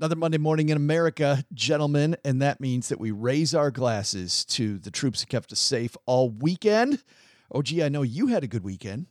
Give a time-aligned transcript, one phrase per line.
[0.00, 4.78] Another Monday morning in America, gentlemen, and that means that we raise our glasses to
[4.78, 7.04] the troops who kept us safe all weekend.
[7.52, 9.08] Oh, gee, I know you had a good weekend.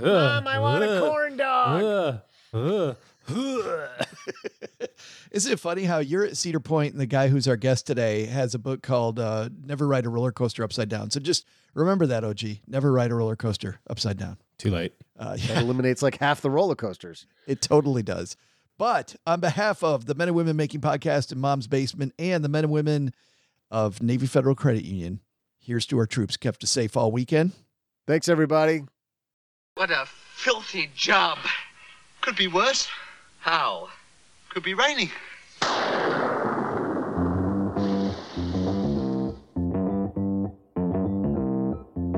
[0.00, 2.22] I want a corn dog.
[2.52, 2.94] Uh,
[5.30, 8.26] Isn't it funny how you're at Cedar Point and the guy who's our guest today
[8.26, 11.10] has a book called uh, Never Ride a Roller Coaster Upside Down?
[11.10, 12.40] So just remember that, OG.
[12.66, 14.38] Never ride a roller coaster upside down.
[14.58, 14.92] Too late.
[15.18, 17.26] Uh, That eliminates like half the roller coasters.
[17.46, 18.36] it totally does.
[18.78, 22.48] But on behalf of the Men and Women Making Podcast in Mom's Basement and the
[22.48, 23.12] men and women
[23.70, 25.20] of Navy Federal Credit Union,
[25.60, 27.52] here's to our troops kept us safe all weekend.
[28.06, 28.82] Thanks, everybody.
[29.74, 31.38] What a filthy job.
[32.22, 32.88] Could be worse.
[33.40, 33.88] How?
[34.50, 35.08] Could be raining.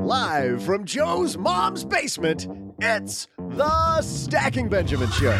[0.05, 2.49] Live from Joe's mom's basement,
[2.81, 5.39] it's the Stacking Benjamin Show.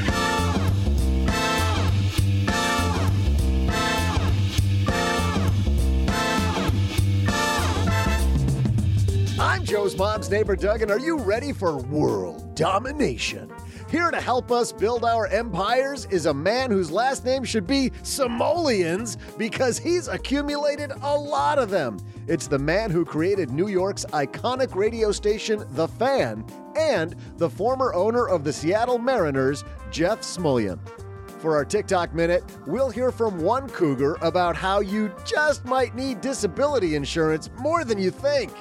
[9.41, 13.51] I'm Joe's mom's neighbor, Doug, and are you ready for world domination?
[13.93, 17.93] Here to help us build our empires is a man whose last name should be
[18.03, 21.99] Simoleons because he's accumulated a lot of them.
[22.27, 26.43] It's the man who created New York's iconic radio station, The Fan,
[26.75, 30.79] and the former owner of the Seattle Mariners, Jeff Smulyan.
[31.41, 36.23] For our TikTok minute, we'll hear from one cougar about how you just might need
[36.23, 38.53] disability insurance more than you think.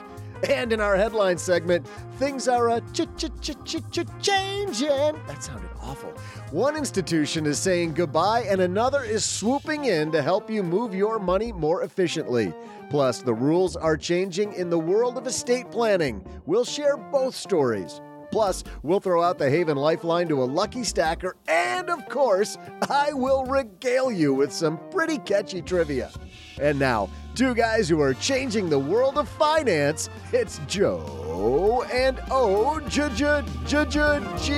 [0.50, 1.88] And in our headline segment,
[2.18, 5.19] things are a ch ch ch ch ch changing.
[5.28, 6.09] That sounded awful.
[6.52, 11.19] One institution is saying goodbye, and another is swooping in to help you move your
[11.19, 12.53] money more efficiently.
[12.90, 16.25] Plus, the rules are changing in the world of estate planning.
[16.46, 18.01] We'll share both stories.
[18.31, 22.57] Plus, we'll throw out the Haven Lifeline to a lucky stacker, and of course,
[22.90, 26.12] I will regale you with some pretty catchy trivia.
[26.59, 30.09] And now, two guys who are changing the world of finance.
[30.31, 34.53] It's Joe and O J J J J G.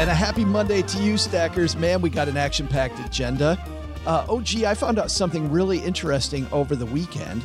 [0.00, 1.76] And a happy Monday to you, Stackers.
[1.76, 3.62] Man, we got an action packed agenda.
[4.06, 7.44] Uh, oh, gee, I found out something really interesting over the weekend.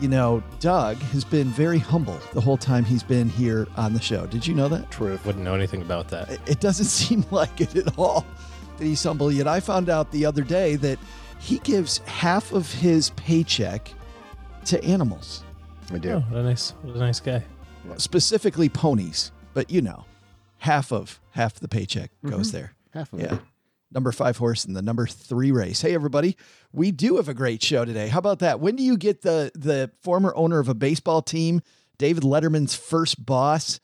[0.00, 4.00] You know, Doug has been very humble the whole time he's been here on the
[4.00, 4.26] show.
[4.26, 4.88] Did you know that?
[4.92, 5.24] Truth.
[5.26, 6.30] Wouldn't know anything about that.
[6.30, 8.24] It- It doesn't seem like it at all
[8.78, 9.30] that he's humble.
[9.32, 10.98] Yet I found out the other day that
[11.38, 13.90] he gives half of his paycheck
[14.66, 15.44] to animals,
[15.92, 16.10] I do.
[16.12, 17.42] Oh, what a nice, what a nice guy.
[17.98, 19.30] specifically ponies.
[19.54, 20.04] But you know,
[20.58, 22.30] half of half the paycheck mm-hmm.
[22.30, 22.74] goes there.
[22.92, 23.34] Half of Yeah.
[23.34, 23.40] it.
[23.92, 25.80] Number five horse in the number three race.
[25.80, 26.36] Hey, everybody.
[26.72, 28.08] We do have a great show today.
[28.08, 28.58] How about that?
[28.58, 31.62] When do you get the the former owner of a baseball team,
[31.96, 33.78] David Letterman's first boss?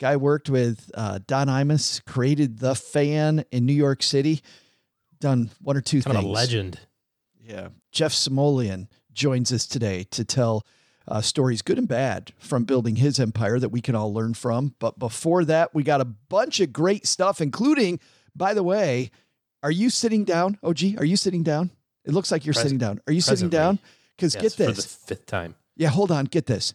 [0.00, 4.42] Guy worked with uh, Don Imus, created The Fan in New York City,
[5.20, 6.24] done one or two Kind things.
[6.24, 6.80] of a legend.
[7.40, 7.68] Yeah.
[7.92, 10.66] Jeff Smulyan joins us today to tell
[11.06, 14.74] uh, stories, good and bad, from building his empire that we can all learn from.
[14.78, 18.00] But before that, we got a bunch of great stuff, including,
[18.34, 19.10] by the way,
[19.62, 20.58] are you sitting down?
[20.62, 21.70] OG, are you sitting down?
[22.04, 23.00] It looks like you're Pres- sitting down.
[23.06, 23.78] Are you sitting down?
[24.16, 24.86] Because Yes, get for the this.
[24.86, 25.54] fifth time.
[25.76, 26.24] Yeah, hold on.
[26.26, 26.74] Get this.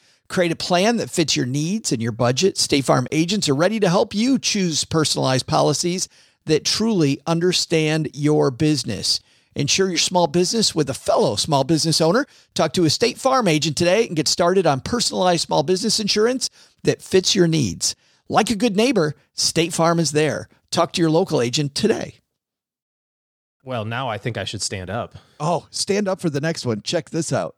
[0.31, 2.57] Create a plan that fits your needs and your budget.
[2.57, 6.07] State Farm agents are ready to help you choose personalized policies
[6.45, 9.19] that truly understand your business.
[9.55, 12.25] Insure your small business with a fellow small business owner.
[12.53, 16.49] Talk to a State Farm agent today and get started on personalized small business insurance
[16.83, 17.93] that fits your needs.
[18.29, 20.47] Like a good neighbor, State Farm is there.
[20.69, 22.19] Talk to your local agent today.
[23.65, 25.15] Well, now I think I should stand up.
[25.41, 26.83] Oh, stand up for the next one.
[26.83, 27.57] Check this out.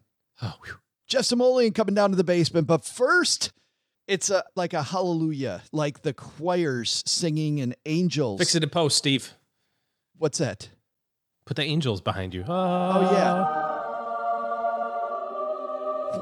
[0.41, 0.73] Oh, whew.
[1.07, 3.51] Jeff Smulyan coming down to the basement, but first,
[4.07, 8.39] it's a like a hallelujah, like the choirs singing and angels.
[8.39, 9.33] fix it in post, Steve.
[10.17, 10.69] What's that?
[11.45, 12.43] Put the angels behind you.
[12.47, 13.11] Oh Ah.
[13.11, 13.67] yeah.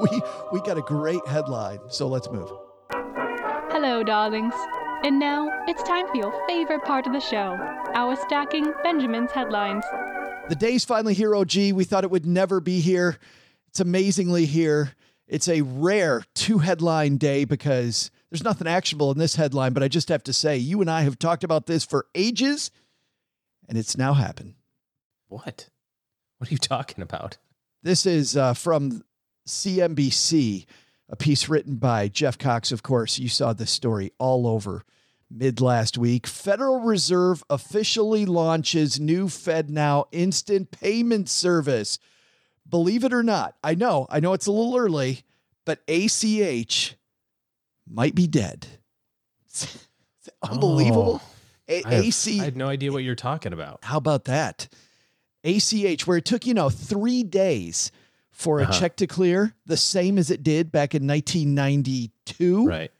[0.00, 0.22] We
[0.52, 2.50] we got a great headline, so let's move.
[3.72, 4.54] Hello, darlings.
[5.02, 7.56] And now it's time for your favorite part of the show
[7.94, 9.84] our stacking Benjamin's headlines.
[10.48, 11.72] The day's finally here, OG.
[11.72, 13.18] We thought it would never be here.
[13.70, 14.94] It's amazingly here.
[15.28, 19.86] It's a rare two headline day because there's nothing actionable in this headline, but I
[19.86, 22.72] just have to say, you and I have talked about this for ages,
[23.68, 24.54] and it's now happened.
[25.28, 25.68] What?
[26.38, 27.38] What are you talking about?
[27.80, 29.04] This is uh, from
[29.46, 30.66] CNBC,
[31.08, 32.72] a piece written by Jeff Cox.
[32.72, 34.84] Of course, you saw this story all over
[35.30, 36.26] mid last week.
[36.26, 42.00] Federal Reserve officially launches new FedNow instant payment service.
[42.70, 45.22] Believe it or not, I know, I know it's a little early,
[45.66, 46.94] but ACH
[47.88, 48.66] might be dead.
[49.46, 49.86] It's
[50.42, 51.20] unbelievable.
[51.68, 53.80] A- I, have- AC I had no idea what you're talking about.
[53.82, 54.68] how about that?
[55.44, 57.90] ACH, where it took, you know, three days
[58.30, 58.72] for a Uh-huh.
[58.78, 62.66] check to clear, the same as it did back in 1992.
[62.66, 62.90] Right.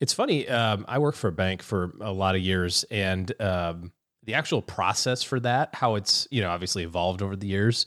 [0.00, 0.48] It's funny.
[0.48, 3.92] Um, I worked for a bank for a lot of years, and um,
[4.24, 7.86] the actual process for that, how it's you know obviously evolved over the years.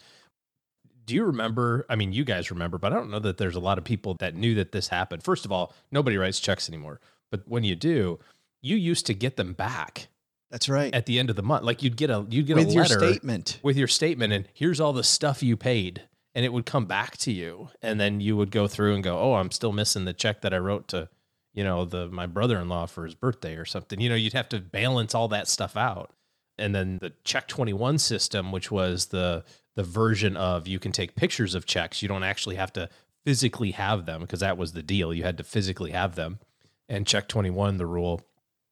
[1.05, 1.85] Do you remember?
[1.89, 4.15] I mean, you guys remember, but I don't know that there's a lot of people
[4.19, 5.23] that knew that this happened.
[5.23, 6.99] First of all, nobody writes checks anymore,
[7.31, 8.19] but when you do,
[8.61, 10.07] you used to get them back
[10.49, 10.93] That's right.
[10.93, 11.63] at the end of the month.
[11.63, 13.59] Like you'd get a you'd get With a your statement.
[13.61, 16.01] with your statement, and here's all the stuff you paid,
[16.33, 19.19] and it would come back to you, and then you would go through and go,
[19.19, 21.09] oh, I'm still missing the check that I wrote to,
[21.53, 23.99] you know, the my brother-in-law for his birthday or something.
[24.01, 26.11] You know, you'd have to balance all that stuff out,
[26.57, 29.43] and then the Check Twenty One system, which was the
[29.75, 32.89] the version of you can take pictures of checks, you don't actually have to
[33.25, 35.13] physically have them because that was the deal.
[35.13, 36.39] You had to physically have them,
[36.87, 38.21] and Check Twenty One, the rule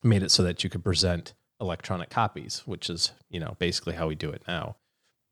[0.03, 4.07] made it so that you could present electronic copies, which is, you know, basically how
[4.07, 4.75] we do it now.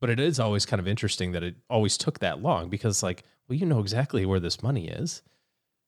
[0.00, 3.22] But it is always kind of interesting that it always took that long because like,
[3.48, 5.22] well, you know exactly where this money is.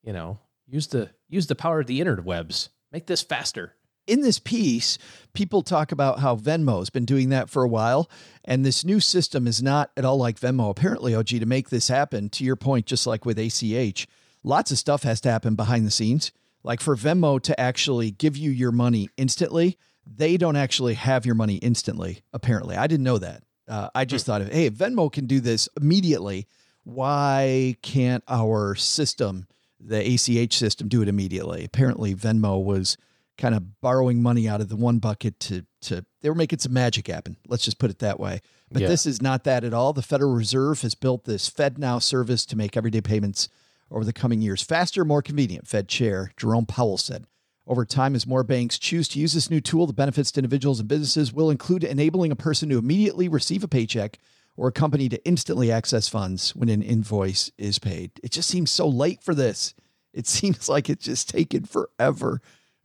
[0.02, 2.68] You know, use the use the power of the interwebs.
[2.92, 3.74] Make this faster.
[4.06, 4.98] In this piece,
[5.32, 8.10] people talk about how Venmo's been doing that for a while,
[8.44, 10.70] and this new system is not at all like Venmo.
[10.70, 14.06] Apparently, OG, to make this happen, to your point, just like with ACH,
[14.42, 16.32] lots of stuff has to happen behind the scenes.
[16.62, 21.34] Like for Venmo to actually give you your money instantly, they don't actually have your
[21.34, 22.22] money instantly.
[22.32, 23.42] Apparently, I didn't know that.
[23.66, 26.46] Uh, I just thought, hey, if Venmo can do this immediately,
[26.84, 29.46] why can't our system,
[29.80, 31.64] the ACH system, do it immediately?
[31.64, 32.98] Apparently, Venmo was
[33.36, 36.72] kind of borrowing money out of the one bucket to to they were making some
[36.72, 37.36] magic happen.
[37.48, 38.40] Let's just put it that way.
[38.70, 38.88] But Yeah.
[38.88, 39.92] this is not that at all.
[39.92, 43.48] The Federal Reserve has built this FedNow service to make everyday payments
[43.90, 45.66] over the coming years faster, more convenient.
[45.68, 47.26] Fed Chair Jerome Powell said.
[47.66, 50.80] Over time, as more banks choose to use this new tool, the benefits to individuals
[50.80, 54.18] and businesses will include enabling a person to immediately receive a paycheck
[54.56, 58.10] or a company to instantly access funds when an invoice is paid.
[58.22, 59.72] It just seems so late for this.
[60.12, 62.40] It seems like it's just taken forever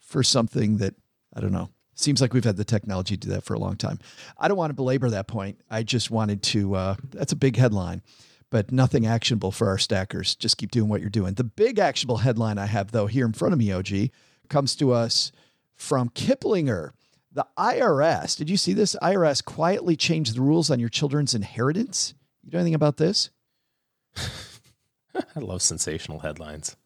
[0.10, 0.96] for something that
[1.36, 1.70] I don't know.
[1.94, 4.00] Seems like we've had the technology to do that for a long time.
[4.38, 5.60] I don't want to belabor that point.
[5.70, 8.02] I just wanted to, uh, that's a big headline,
[8.50, 10.36] but nothing actionable for our stackers.
[10.36, 11.34] Just keep doing what you're doing.
[11.34, 14.12] The big actionable headline I have, though, here in front of me, OG,
[14.48, 15.34] comes to us
[15.76, 16.92] from Kiplinger.
[17.34, 18.96] The IRS, did you see this?
[19.02, 22.14] IRS quietly changed the rules on your children's inheritance.
[22.44, 23.30] You know anything about this?
[24.16, 26.78] I love sensational headlines.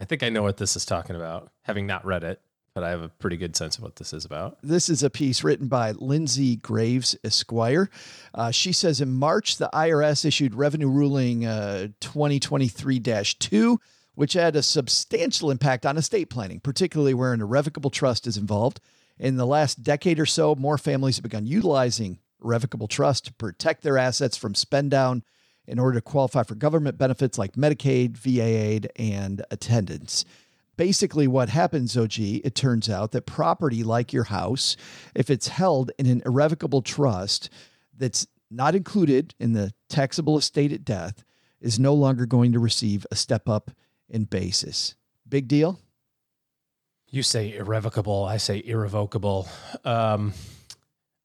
[0.00, 2.40] I think I know what this is talking about, having not read it,
[2.74, 4.58] but I have a pretty good sense of what this is about.
[4.62, 7.88] This is a piece written by Lindsay Graves Esquire.
[8.34, 13.80] Uh, she says in March, the IRS issued Revenue Ruling uh, 2023 2,
[14.16, 18.80] which had a substantial impact on estate planning, particularly where an irrevocable trust is involved.
[19.18, 23.82] In the last decade or so, more families have begun utilizing irrevocable trust to protect
[23.82, 25.22] their assets from spend down
[25.66, 30.24] in order to qualify for government benefits like Medicaid, VA aid, and attendance.
[30.76, 34.76] Basically, what happens, OG, it turns out that property like your house,
[35.14, 37.48] if it's held in an irrevocable trust
[37.96, 41.22] that's not included in the taxable estate at death,
[41.60, 43.70] is no longer going to receive a step up
[44.08, 44.96] in basis.
[45.28, 45.80] Big deal?
[47.08, 49.48] You say irrevocable, I say irrevocable.
[49.84, 50.34] Um,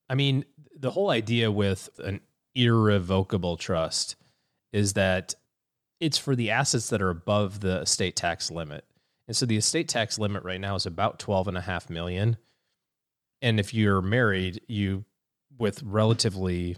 [0.07, 2.21] I mean, the whole idea with an
[2.53, 4.15] irrevocable trust
[4.71, 5.35] is that
[5.99, 8.85] it's for the assets that are above the estate tax limit.
[9.27, 12.37] And so the estate tax limit right now is about 12 and a half million.
[13.41, 15.05] And if you're married, you
[15.57, 16.77] with relatively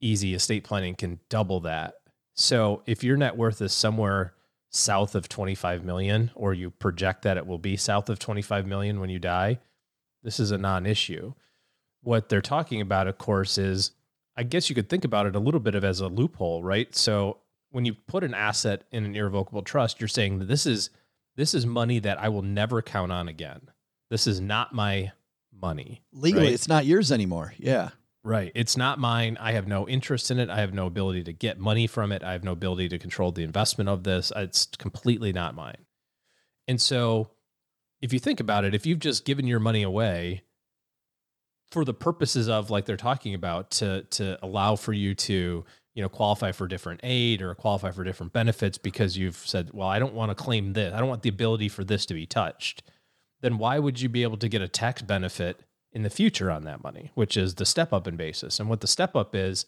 [0.00, 1.94] easy estate planning can double that.
[2.34, 4.34] So if your net worth is somewhere
[4.70, 9.00] south of 25 million or you project that it will be south of 25 million
[9.00, 9.58] when you die,
[10.22, 11.32] this is a non-issue.
[12.02, 13.92] What they're talking about of course is
[14.38, 16.94] I guess you could think about it a little bit of as a loophole, right?
[16.94, 17.38] So
[17.72, 20.90] when you put an asset in an irrevocable trust, you're saying that this is
[21.36, 23.62] this is money that I will never count on again.
[24.10, 25.10] This is not my
[25.52, 26.02] money.
[26.12, 26.52] Legally, right?
[26.52, 27.52] it's not yours anymore.
[27.58, 27.90] Yeah.
[28.22, 28.52] Right.
[28.54, 29.38] It's not mine.
[29.40, 30.50] I have no interest in it.
[30.50, 32.22] I have no ability to get money from it.
[32.22, 34.32] I have no ability to control the investment of this.
[34.36, 35.86] It's completely not mine.
[36.68, 37.30] And so,
[38.00, 40.42] if you think about it, if you've just given your money away
[41.70, 46.02] for the purposes of like they're talking about to to allow for you to, you
[46.02, 49.98] know, qualify for different aid or qualify for different benefits because you've said, "Well, I
[49.98, 50.94] don't want to claim this.
[50.94, 52.82] I don't want the ability for this to be touched."
[53.40, 56.64] Then why would you be able to get a tax benefit in the future on
[56.64, 58.60] that money, which is the step up in basis.
[58.60, 59.66] And what the step up is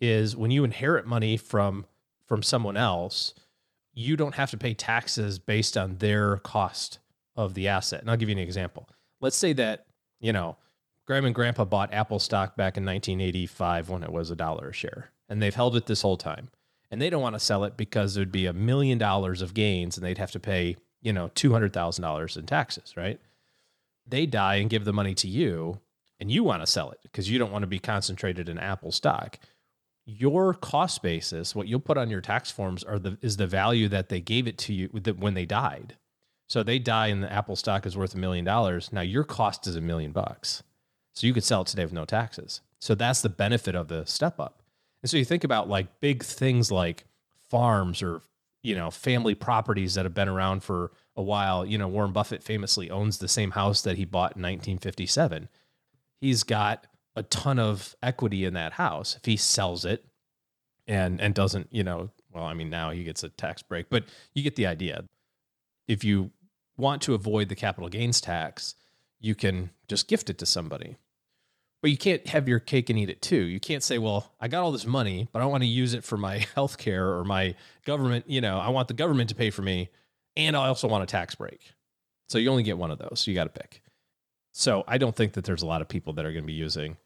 [0.00, 1.86] is when you inherit money from
[2.26, 3.34] from someone else,
[3.92, 6.98] you don't have to pay taxes based on their cost
[7.36, 8.00] of the asset.
[8.00, 8.88] And I'll give you an example.
[9.20, 9.86] Let's say that,
[10.20, 10.56] you know,
[11.06, 14.72] Grandma and Grandpa bought Apple stock back in 1985 when it was a dollar a
[14.72, 16.48] share, and they've held it this whole time.
[16.90, 19.96] And they don't want to sell it because there'd be a million dollars of gains
[19.96, 23.18] and they'd have to pay, you know, $200,000 in taxes, right?
[24.06, 25.80] they die and give the money to you
[26.20, 28.92] and you want to sell it because you don't want to be concentrated in Apple
[28.92, 29.38] stock.
[30.04, 33.88] Your cost basis, what you'll put on your tax forms are the is the value
[33.88, 35.96] that they gave it to you when they died.
[36.48, 38.92] So they die and the Apple stock is worth a million dollars.
[38.92, 40.62] Now your cost is a million bucks.
[41.14, 42.60] So you could sell it today with no taxes.
[42.78, 44.62] So that's the benefit of the step up.
[45.02, 47.04] And so you think about like big things like
[47.48, 48.22] farms or
[48.62, 51.66] you know family properties that have been around for a while.
[51.66, 55.48] You know, Warren Buffett famously owns the same house that he bought in 1957.
[56.20, 59.16] He's got a ton of equity in that house.
[59.16, 60.04] If he sells it
[60.86, 64.04] and and doesn't, you know, well, I mean now he gets a tax break, but
[64.34, 65.04] you get the idea.
[65.88, 66.30] If you
[66.76, 68.76] want to avoid the capital gains tax,
[69.20, 70.96] you can just gift it to somebody.
[71.82, 73.42] But you can't have your cake and eat it too.
[73.42, 76.04] You can't say, well, I got all this money, but I want to use it
[76.04, 78.24] for my health care or my government.
[78.28, 79.90] You know, I want the government to pay for me
[80.36, 81.72] and I also want a tax break.
[82.28, 83.20] So you only get one of those.
[83.20, 83.82] So you got to pick.
[84.52, 86.52] So I don't think that there's a lot of people that are going to be
[86.52, 86.96] using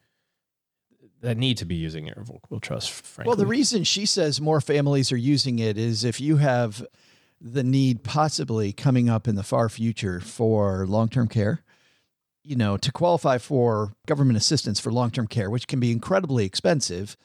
[1.23, 2.91] that need to be using irrevocable trust.
[2.91, 3.29] Frankly.
[3.29, 6.87] Well, the reason she says more families are using it is if you have
[7.41, 11.63] the need possibly coming up in the far future for long term care,
[12.47, 16.45] you know, to qualify for government assistance for long term care, which can be incredibly
[16.45, 17.17] expensive,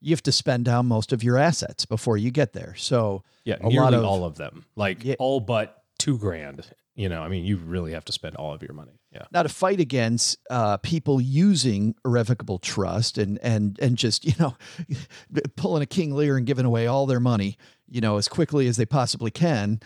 [0.00, 2.74] you have to spend down most of your assets before you get there.
[2.76, 5.14] So yeah, a nearly lot of all of them, like Yeah.
[5.18, 6.66] all but two grand.
[6.96, 9.00] You know, I mean, you really have to spend all of your money.
[9.12, 9.24] Yeah.
[9.32, 14.56] now to fight against uh, people using irrevocable trust and and and just you know
[15.56, 17.56] pulling a King Lear and giving away all their money,
[17.88, 19.80] you know, as quickly as they possibly can.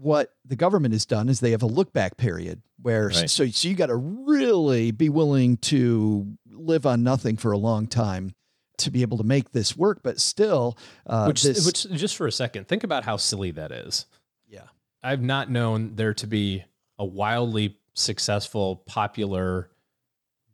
[0.00, 3.28] What the government has done is they have a look back period where Right.
[3.28, 7.86] so so you got to really be willing to live on nothing for a long
[7.88, 8.34] time
[8.78, 10.00] to be able to make this work.
[10.04, 13.72] But still, uh, which, this, which, just for a second, think about how silly that
[13.72, 14.06] is.
[14.46, 14.68] yeah,
[15.02, 16.64] I've not known there to be
[16.96, 19.68] a wildly successful, popular,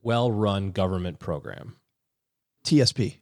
[0.02, 1.76] well-run government program?
[2.64, 3.16] TSP.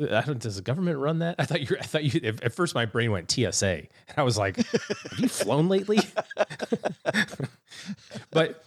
[0.00, 1.36] I don't, does the government run that?
[1.38, 1.76] I thought you.
[1.78, 2.20] I thought you.
[2.24, 6.00] At first, my brain went TSA, and I was like, "Have you flown lately?"
[8.32, 8.64] but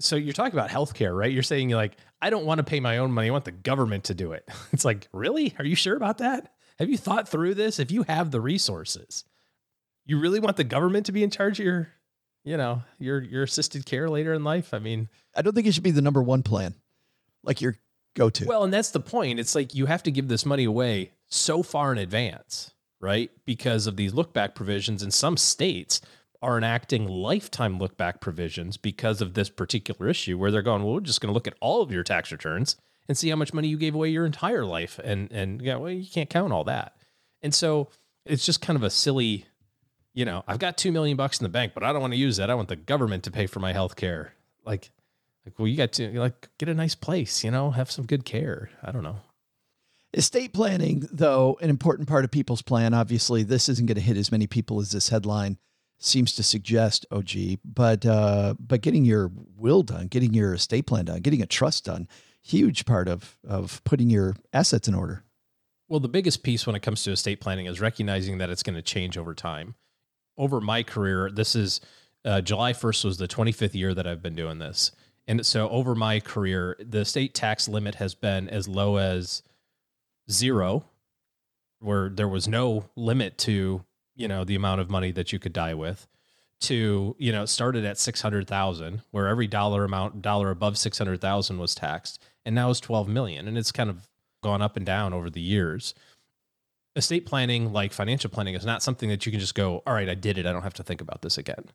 [0.00, 1.32] so you're talking about healthcare, right?
[1.32, 3.28] You're saying you're like, I don't want to pay my own money.
[3.28, 4.48] I want the government to do it.
[4.72, 5.54] It's like, really?
[5.58, 6.52] Are you sure about that?
[6.78, 7.80] Have you thought through this?
[7.80, 9.24] If you have the resources,
[10.06, 11.88] you really want the government to be in charge of your,
[12.44, 14.72] you know, your your assisted care later in life?
[14.72, 16.74] I mean, I don't think it should be the number one plan,
[17.42, 17.76] like your
[18.18, 18.46] go to.
[18.46, 19.40] Well, and that's the point.
[19.40, 23.30] It's like you have to give this money away so far in advance, right?
[23.46, 26.00] Because of these look back provisions in some states
[26.40, 30.94] are enacting lifetime look back provisions because of this particular issue where they're going, well,
[30.94, 32.76] we're just going to look at all of your tax returns
[33.08, 35.00] and see how much money you gave away your entire life.
[35.02, 36.94] And, and yeah, well, you can't count all that.
[37.42, 37.88] And so
[38.24, 39.46] it's just kind of a silly,
[40.14, 42.18] you know, I've got 2 million bucks in the bank, but I don't want to
[42.18, 42.50] use that.
[42.50, 44.34] I want the government to pay for my health care.
[44.64, 44.90] Like,
[45.48, 48.24] like, well, you got to like get a nice place, you know, have some good
[48.24, 48.70] care.
[48.82, 49.16] I don't know.
[50.14, 52.94] Estate planning, though, an important part of people's plan.
[52.94, 55.58] Obviously, this isn't going to hit as many people as this headline
[55.98, 60.86] seems to suggest, Oh, gee, But uh, but getting your will done, getting your estate
[60.86, 62.08] plan done, getting a trust done,
[62.42, 65.24] huge part of of putting your assets in order.
[65.88, 68.76] Well, the biggest piece when it comes to estate planning is recognizing that it's going
[68.76, 69.74] to change over time.
[70.36, 71.80] Over my career, this is
[72.24, 74.92] uh, July 1st was the 25th year that I've been doing this.
[75.28, 79.42] And so over my career, the state tax limit has been as low as
[80.30, 80.86] zero,
[81.80, 83.84] where there was no limit to,
[84.16, 86.08] you know, the amount of money that you could die with,
[86.60, 92.22] to, you know, started at 600,000, where every dollar amount, dollar above 600,000 was taxed.
[92.46, 93.46] And now it's 12 million.
[93.46, 94.08] And it's kind of
[94.42, 95.94] gone up and down over the years.
[96.96, 100.08] Estate planning, like financial planning, is not something that you can just go, all right,
[100.08, 100.46] I did it.
[100.46, 101.66] I don't have to think about this again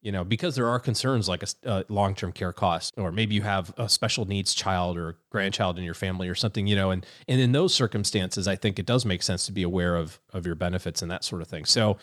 [0.00, 3.10] you know, because there are concerns like a, a uh, long term care cost, or
[3.10, 6.76] maybe you have a special needs child or grandchild in your family or something, you
[6.76, 9.96] know, and and in those circumstances, I think it does make sense to be aware
[9.96, 11.64] of of your benefits and that sort of thing.
[11.64, 11.98] So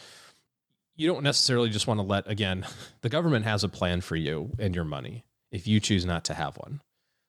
[0.96, 2.66] you don't necessarily just want to let again,
[3.02, 6.34] the government has a plan for you and your money if you choose not to
[6.34, 6.82] have one.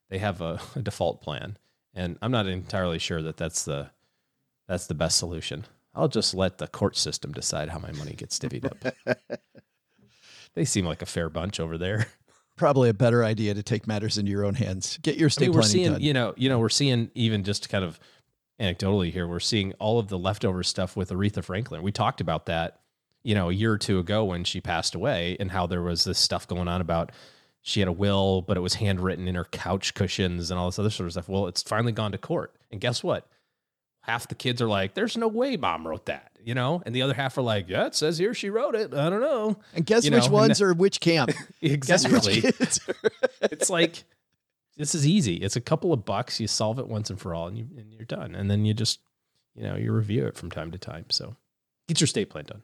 [0.09, 1.59] They have a, a default plan,
[1.94, 3.90] and I'm not entirely sure that that's the
[4.66, 5.64] that's the best solution.
[5.94, 8.94] I'll just let the court system decide how my money gets divvied up.
[10.56, 12.08] they seem like a fair bunch over there.
[12.56, 14.98] Probably a better idea to take matters into your own hands.
[15.02, 16.00] Get your estate I mean, we're seeing, done.
[16.00, 18.00] you know, you know, we're seeing even just kind of
[18.58, 21.82] anecdotally here, we're seeing all of the leftover stuff with Aretha Franklin.
[21.82, 22.80] We talked about that,
[23.22, 26.04] you know, a year or two ago when she passed away, and how there was
[26.04, 27.12] this stuff going on about
[27.60, 30.78] she had a will, but it was handwritten in her couch cushions and all this
[30.78, 31.28] other sort of stuff.
[31.28, 33.28] Well, it's finally gone to court, and guess what?
[34.00, 37.02] Half the kids are like, "There's no way mom wrote that," you know, and the
[37.02, 38.94] other half are like, "Yeah, it says here she wrote it.
[38.94, 41.30] I don't know." and guess you which know, ones and- are which camp?
[41.61, 42.40] Guess Exactly.
[42.40, 43.11] which kids are-
[43.50, 44.04] it's like
[44.78, 45.35] this is easy.
[45.37, 46.38] It's a couple of bucks.
[46.40, 48.35] You solve it once and for all, and you and you're done.
[48.35, 49.00] And then you just,
[49.54, 51.06] you know, you review it from time to time.
[51.11, 51.37] So
[51.88, 52.62] get your state plan done.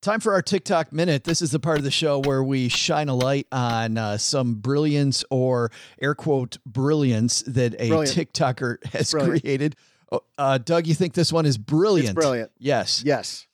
[0.00, 1.24] Time for our TikTok minute.
[1.24, 4.54] This is the part of the show where we shine a light on uh, some
[4.54, 8.32] brilliance or air quote brilliance that a Brilliant.
[8.32, 9.42] TikToker has Brilliant.
[9.42, 9.76] created.
[10.10, 12.10] Oh, Uh, Doug, you think this one is brilliant?
[12.10, 12.50] It's brilliant.
[12.58, 13.02] Yes.
[13.04, 13.46] Yes,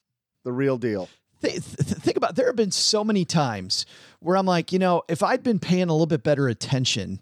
[0.45, 1.09] the real deal.
[1.43, 1.64] Th- th-
[1.99, 3.85] think about there have been so many times
[4.21, 7.21] where I'm like, you know, if I'd been paying a little bit better attention,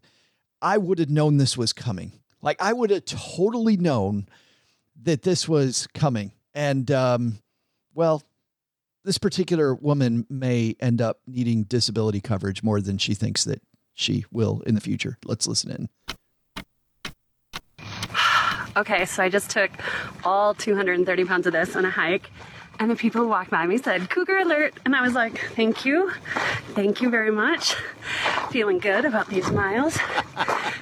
[0.60, 2.12] I would have known this was coming.
[2.40, 4.28] Like I would have totally known
[5.02, 6.32] that this was coming.
[6.54, 7.38] And um,
[7.94, 8.22] well,
[9.04, 13.60] this particular woman may end up needing disability coverage more than she thinks that
[13.94, 15.18] she will in the future.
[15.24, 15.88] Let's listen in.
[18.76, 19.70] Okay, so I just took
[20.24, 22.30] all 230 pounds of this on a hike,
[22.78, 24.74] and the people who walked by me said, Cougar alert.
[24.84, 26.10] And I was like, thank you.
[26.74, 27.74] Thank you very much.
[28.50, 29.98] Feeling good about these miles.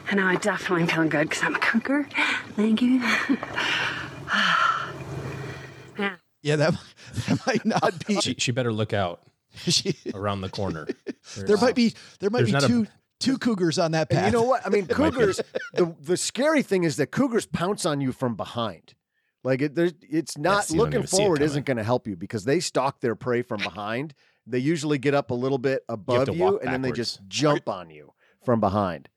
[0.08, 2.08] And now I definitely am feeling good because I'm a cougar.
[2.56, 3.00] Thank you.
[5.98, 6.16] Man.
[6.42, 6.74] Yeah, that,
[7.28, 8.20] that might not be.
[8.20, 9.22] She, she better look out
[9.56, 10.86] she, around the corner.
[11.36, 14.24] there might be there might There's be two a- two two cougars on that path.
[14.24, 14.66] And you know what?
[14.66, 15.40] I mean, cougars.
[15.74, 18.94] the the scary thing is that cougars pounce on you from behind.
[19.42, 22.06] Like it, there's, it's not Yes, looking even see it forward isn't going to help
[22.06, 24.14] you because they stalk their prey from behind.
[24.46, 27.20] They usually get up a little bit above to you, walk and then they just
[27.28, 28.12] jump on you
[28.44, 29.08] from behind.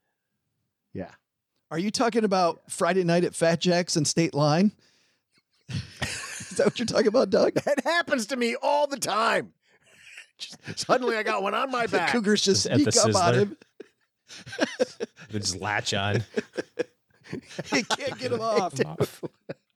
[0.94, 1.10] Yeah,
[1.72, 4.72] Are you talking about Friday night at Fat Jack's and State Line?
[5.70, 7.56] Is that what you're talking about, Doug?
[7.56, 9.54] that happens to me all the time.
[10.38, 11.90] Just- suddenly, I got one on my back.
[11.92, 12.12] The back.
[12.12, 13.58] Cougars just At the sneak up on him.
[15.30, 16.24] They just latch on.
[17.74, 18.74] you can't get them off.
[18.86, 19.24] Off.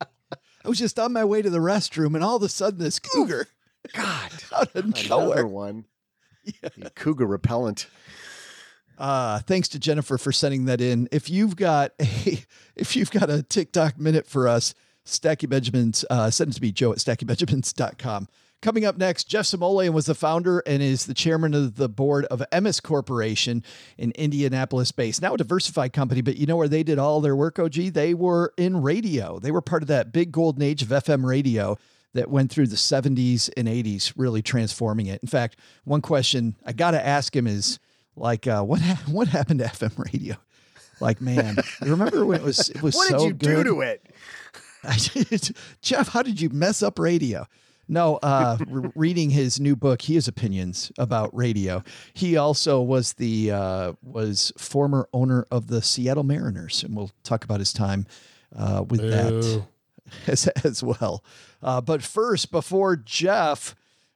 [0.01, 2.99] I was just on my way to the restroom, and all of a sudden, this
[2.99, 3.47] cougar
[3.93, 5.47] God, out of another nowhere.
[5.47, 5.85] one.
[6.77, 7.87] The cougar repellent.
[8.97, 11.07] Uh, thanks to Jennifer for sending that in.
[11.11, 12.43] If you've got a
[12.75, 14.73] if you've got a TikTok minute for us,
[15.05, 18.27] Stacky Benjamins, uh, send it to me, Joe at stackingbenjamins.com.
[18.61, 22.25] Coming up next, Jeff Smulyan was the founder and is the chairman of the board
[22.25, 23.63] of Emmis Corporation
[23.99, 25.21] in Indianapolis based.
[25.21, 27.73] Now a diversified company, but you know where they did all their work, OG?
[27.73, 29.37] They were in radio.
[29.39, 31.77] They were part of that big golden age of FM radio
[32.15, 35.21] that went through the 70s and 80s, really transforming it.
[35.21, 37.77] In fact, one question I got to ask him is
[38.15, 40.35] like, uh, what ha- what happened to FM radio?
[40.99, 43.63] Like, man, remember when it was it was What so did you good?
[43.65, 45.51] do to it?
[45.83, 47.45] Jeff, how did you mess up radio?
[47.87, 51.83] No, uh, re- reading his new book, he has opinions about radio.
[52.13, 57.43] He also was the uh, was former owner of the Seattle Mariners, and we'll talk
[57.43, 58.05] about his time
[58.55, 59.63] uh, with that
[60.27, 61.23] as, as well.
[61.61, 63.75] Uh, but first, before Jeff,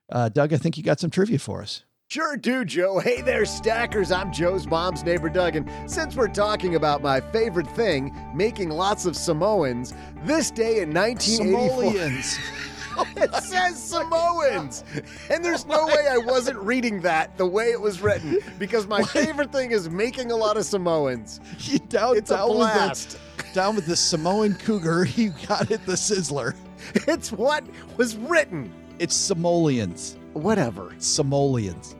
[0.09, 1.83] uh, Doug, I think you got some trivia for us.
[2.11, 2.99] Sure do, Joe.
[2.99, 4.11] Hey there, stackers.
[4.11, 5.55] I'm Joe's mom's neighbor, Doug.
[5.55, 9.93] And since we're talking about my favorite thing, making lots of Samoans,
[10.25, 11.93] this day in 1984.
[11.93, 12.37] Samoleans.
[13.15, 14.83] it says Samoans.
[15.29, 19.03] And there's no way I wasn't reading that the way it was written because my
[19.03, 21.39] favorite thing is making a lot of Samoans.
[21.59, 23.19] You down, It's a blast.
[23.37, 25.05] With the, down with the Samoan cougar.
[25.15, 26.55] You got it, the sizzler.
[27.07, 27.63] It's what
[27.97, 28.73] was written.
[28.99, 30.17] It's Samoleans.
[30.33, 30.93] Whatever.
[30.97, 31.95] Samoleans.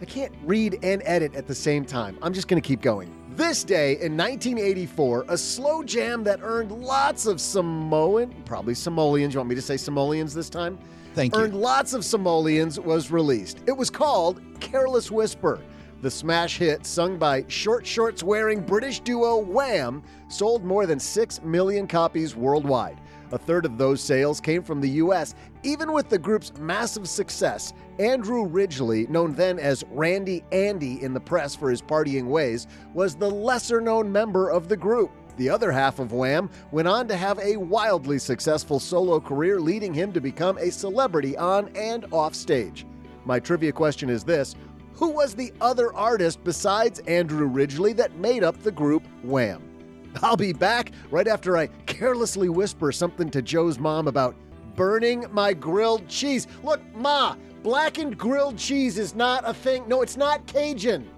[0.00, 2.18] I can't read and edit at the same time.
[2.22, 3.10] I'm just going to keep going.
[3.36, 9.34] This day in 1984, a slow jam that earned lots of Samoan, probably Samoleans.
[9.34, 10.78] You want me to say Samoleans this time?
[11.14, 11.40] Thank you.
[11.40, 13.58] Earned lots of Samoleans was released.
[13.66, 15.60] It was called Careless Whisper.
[16.00, 21.42] The smash hit, sung by short shorts wearing British duo Wham, sold more than 6
[21.42, 23.00] million copies worldwide.
[23.34, 25.34] A third of those sales came from the US.
[25.64, 31.18] Even with the group's massive success, Andrew Ridgeley, known then as Randy Andy in the
[31.18, 35.10] press for his partying ways, was the lesser known member of the group.
[35.36, 39.92] The other half of Wham went on to have a wildly successful solo career, leading
[39.92, 42.86] him to become a celebrity on and off stage.
[43.24, 44.54] My trivia question is this
[44.92, 49.73] Who was the other artist besides Andrew Ridgeley that made up the group Wham?
[50.22, 54.36] I'll be back right after I carelessly whisper something to Joe's mom about
[54.76, 56.46] burning my grilled cheese.
[56.62, 59.88] Look, Ma, blackened grilled cheese is not a thing.
[59.88, 61.08] No, it's not Cajun.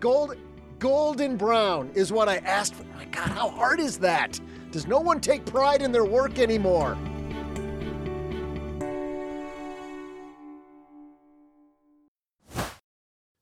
[0.00, 0.36] Gold,
[0.78, 2.84] golden brown is what I asked for.
[2.96, 4.38] My God, how hard is that?
[4.70, 6.98] Does no one take pride in their work anymore?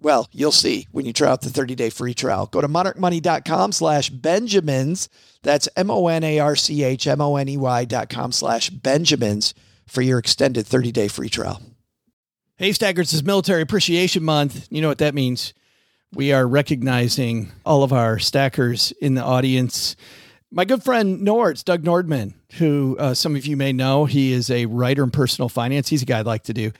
[0.00, 2.46] well, you'll see when you try out the 30-day free trial.
[2.46, 5.08] Go to monarchmoney.com slash Benjamins.
[5.42, 9.54] That's M-O-N-A-R-C-H-M-O-N-E-Y dot com slash Benjamins
[9.86, 11.60] for your extended 30-day free trial.
[12.56, 14.68] Hey, Stackers, it's Military Appreciation Month.
[14.70, 15.54] You know what that means.
[16.12, 19.96] We are recognizing all of our stackers in the audience.
[20.50, 24.50] My good friend Nords, Doug Nordman, who uh, some of you may know, he is
[24.50, 25.88] a writer in personal finance.
[25.88, 26.72] He's a guy I'd like to do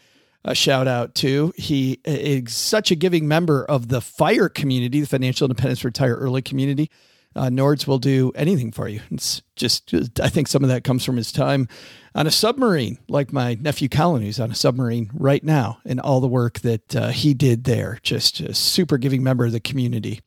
[0.45, 1.53] a shout out to.
[1.57, 6.43] He is such a giving member of the FIRE community, the Financial Independence Retire Early
[6.43, 6.91] community.
[7.37, 9.01] Uh, Nords will do anything for you.
[9.11, 11.69] It's just, I think some of that comes from his time
[12.15, 16.21] on a submarine, like my nephew Colin, who's on a submarine right now, and all
[16.21, 18.01] the work that uh, he did there.
[18.03, 20.21] Just a super giving member of the community.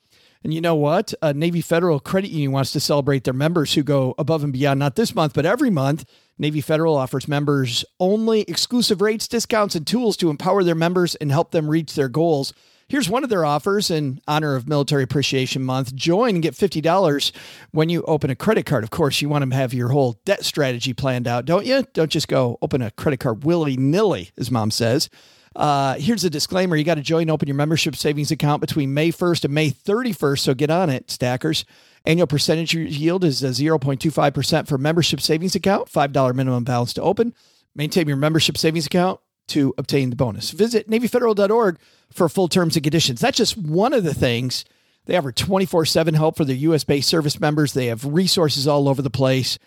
[0.46, 1.14] And you know what?
[1.22, 4.96] Navy Federal Credit Union wants to celebrate their members who go above and beyond, not
[4.96, 6.06] this month, but every month.
[6.44, 11.32] Navy Federal offers members only exclusive rates, discounts, and tools to empower their members and
[11.32, 12.54] help them reach their goals.
[12.90, 15.96] Here's one of their offers in honor of Military Appreciation Month.
[15.96, 17.32] Join and get $50
[17.72, 18.84] when you open a credit card.
[18.84, 21.86] Of course, you want to have your whole debt strategy planned out, don't you?
[21.94, 25.10] Don't just go open a credit card willy nilly, as mom says.
[25.56, 28.94] Uh, here's a disclaimer you got to join and open your membership savings account between
[28.94, 30.40] May 1st and May 31st.
[30.40, 31.66] So get on it, stackers.
[32.06, 37.34] Annual percentage yield is 0.25% for membership savings account, $5 minimum balance to open.
[37.76, 40.52] Maintain your membership savings account to obtain the bonus.
[40.52, 41.78] Visit NavyFederal.org
[42.12, 43.22] for full terms and conditions.
[43.22, 44.66] That's just one of the things.
[45.06, 47.74] They offer 24 7 help for their US based service members.
[47.74, 49.60] They have resources all over the place.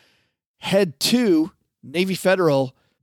[0.59, 1.53] Head to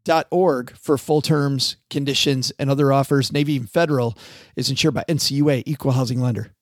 [0.04, 3.32] NavyFederal.org for full terms, conditions, and other offers.
[3.32, 4.16] Navy and Federal
[4.56, 6.54] is insured by NCUA, Equal Housing Lender.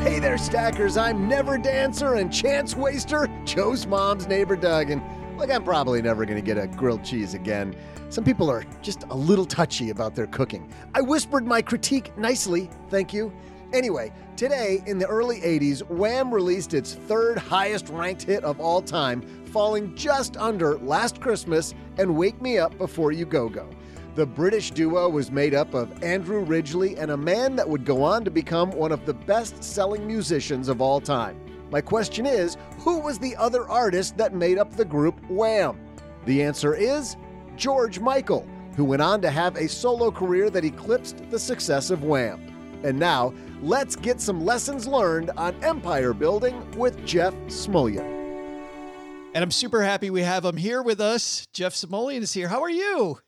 [0.00, 0.96] Hey there, stackers.
[0.96, 4.90] I'm Never Dancer and Chance Waster, Joe's mom's neighbor Doug.
[4.90, 5.02] And
[5.38, 7.74] look, I'm probably never going to get a grilled cheese again.
[8.10, 10.70] Some people are just a little touchy about their cooking.
[10.94, 13.32] I whispered my critique nicely, thank you.
[13.72, 18.82] Anyway, today in the early 80s, Wham released its third highest ranked hit of all
[18.82, 23.70] time, falling just under Last Christmas and Wake Me Up Before You Go Go.
[24.16, 28.02] The British duo was made up of Andrew Ridgeley and a man that would go
[28.02, 31.40] on to become one of the best selling musicians of all time.
[31.70, 35.78] My question is who was the other artist that made up the group Wham?
[36.24, 37.16] The answer is
[37.54, 42.02] George Michael, who went on to have a solo career that eclipsed the success of
[42.02, 42.51] Wham.
[42.84, 48.22] And now, let's get some lessons learned on empire building with Jeff Smulyan.
[49.34, 51.46] And I'm super happy we have him here with us.
[51.52, 52.48] Jeff Smulyan is here.
[52.48, 53.18] How are you?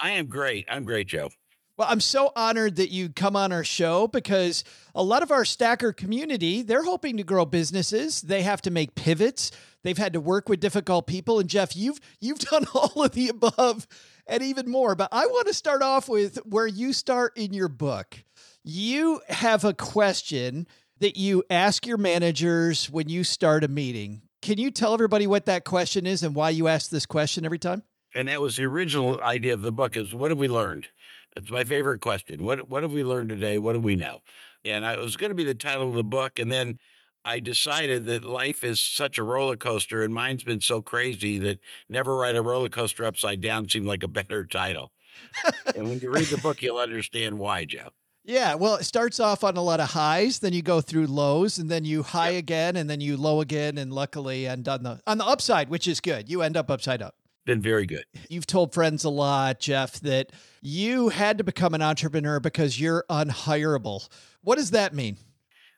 [0.00, 0.66] I am great.
[0.68, 1.30] I'm great, Joe.
[1.78, 4.62] Well, I'm so honored that you come on our show because
[4.94, 8.20] a lot of our stacker community, they're hoping to grow businesses.
[8.20, 9.52] They have to make pivots.
[9.82, 11.38] They've had to work with difficult people.
[11.38, 13.86] And Jeff, you've you've done all of the above
[14.26, 14.94] and even more.
[14.94, 18.22] But I want to start off with where you start in your book.
[18.64, 20.68] You have a question
[21.00, 24.22] that you ask your managers when you start a meeting.
[24.40, 27.58] Can you tell everybody what that question is and why you ask this question every
[27.58, 27.82] time?
[28.14, 30.86] And that was the original idea of the book is what have we learned?
[31.34, 32.44] It's my favorite question.
[32.44, 33.58] What what have we learned today?
[33.58, 34.20] What do we know?
[34.64, 36.38] And I, it was going to be the title of the book.
[36.38, 36.78] And then
[37.24, 41.58] I decided that life is such a roller coaster and mine's been so crazy that
[41.88, 44.92] never ride a roller coaster upside down seemed like a better title.
[45.74, 47.88] and when you read the book, you'll understand why, Joe.
[48.24, 51.58] Yeah, well, it starts off on a lot of highs, then you go through lows,
[51.58, 52.38] and then you high yep.
[52.40, 55.88] again, and then you low again, and luckily end on the on the upside, which
[55.88, 56.28] is good.
[56.28, 57.16] You end up upside up.
[57.44, 58.04] Been very good.
[58.28, 60.30] You've told friends a lot, Jeff, that
[60.60, 64.08] you had to become an entrepreneur because you're unhireable.
[64.42, 65.16] What does that mean?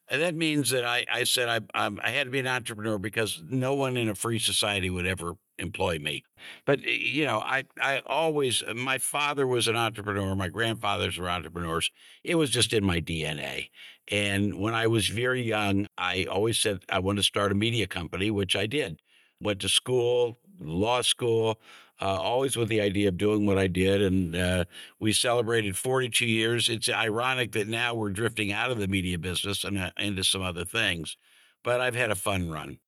[0.08, 3.42] And that means that I, I said I, I had to be an entrepreneur because
[3.48, 6.24] no one in a free society would ever employ me.
[6.64, 11.90] But you know, I I always my father was an entrepreneur, my grandfathers were entrepreneurs.
[12.22, 13.70] It was just in my DNA.
[14.10, 17.86] And when I was very young, I always said I want to start a media
[17.86, 19.00] company, which I did.
[19.40, 21.60] Went to school, law school,
[22.00, 24.02] uh, always with the idea of doing what I did.
[24.02, 24.64] And uh,
[25.00, 26.68] we celebrated 42 years.
[26.68, 30.42] It's ironic that now we're drifting out of the media business and uh, into some
[30.42, 31.16] other things.
[31.62, 32.78] But I've had a fun run.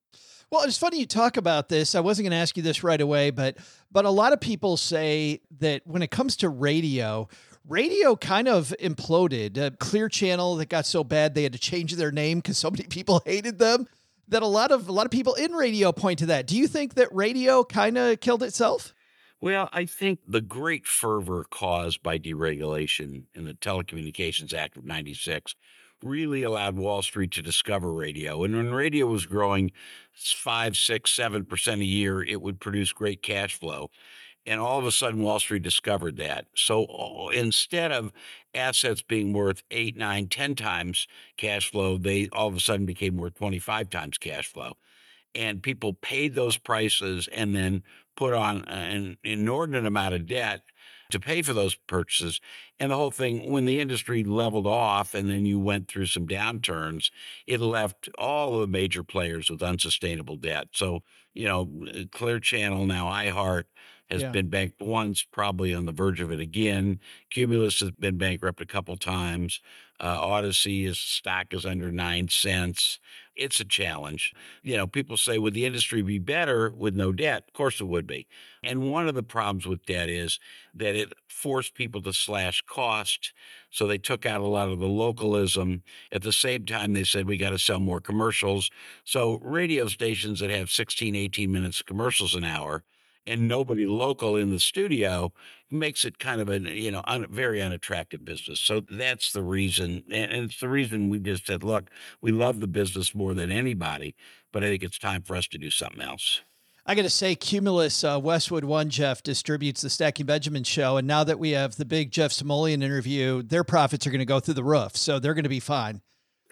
[0.50, 1.94] Well, it's funny you talk about this.
[1.94, 3.56] I wasn't going to ask you this right away, but
[3.90, 7.28] but a lot of people say that when it comes to radio,
[7.68, 9.58] radio kind of imploded.
[9.58, 12.70] A clear channel that got so bad they had to change their name because so
[12.70, 13.88] many people hated them.
[14.28, 16.46] That a lot of a lot of people in radio point to that.
[16.46, 18.92] Do you think that radio kind of killed itself?
[19.40, 25.54] Well, I think the great fervor caused by deregulation in the Telecommunications Act of 96
[26.06, 28.44] really allowed Wall Street to discover radio.
[28.44, 29.72] And when radio was growing
[30.12, 33.90] five, six, seven percent a year, it would produce great cash flow.
[34.46, 36.46] And all of a sudden, Wall Street discovered that.
[36.54, 38.12] So instead of
[38.54, 43.16] assets being worth eight, nine, ten times cash flow, they all of a sudden became
[43.16, 44.74] worth 25 times cash flow.
[45.34, 47.82] And people paid those prices and then
[48.16, 50.62] put on an inordinate amount of debt
[51.10, 52.40] to pay for those purchases.
[52.80, 56.26] And the whole thing, when the industry leveled off and then you went through some
[56.26, 57.10] downturns,
[57.46, 60.68] it left all the major players with unsustainable debt.
[60.72, 61.02] So,
[61.34, 63.64] you know, uh, Clear Channel, now iHeart,
[64.08, 64.24] has Yeah.
[64.24, 67.00] been banked once, probably on the verge of it again.
[67.30, 69.60] Cumulus has been bankrupt a couple times.
[69.98, 72.98] Uh, Audacy is stock is under nine cents.
[73.34, 74.32] It's a challenge.
[74.62, 77.44] You know, people say, would the industry be better with no debt?
[77.48, 78.26] Of course it would be.
[78.62, 80.38] And one of the problems with debt is
[80.74, 83.32] that it forced people to slash cost.
[83.70, 85.82] So they took out a lot of the localism.
[86.12, 88.70] At the same time, they said, we got to sell more commercials.
[89.04, 92.84] So radio stations that have 16, 18 minutes of commercials an hour
[93.26, 95.32] and nobody local in the studio
[95.70, 98.60] makes it kind of a you know un, very unattractive business.
[98.60, 102.66] So that's the reason, and, it's the reason we just said, look, we love the
[102.66, 104.14] business more than anybody,
[104.52, 106.42] but I think it's time for us to do something else.
[106.88, 111.06] I got to say, Cumulus uh, Westwood One Jeff distributes the Stacking Benjamin show, and
[111.06, 114.38] now that we have the big Jeff Smulyan interview, their profits are going to go
[114.38, 116.00] through the roof, so they're going to be fine.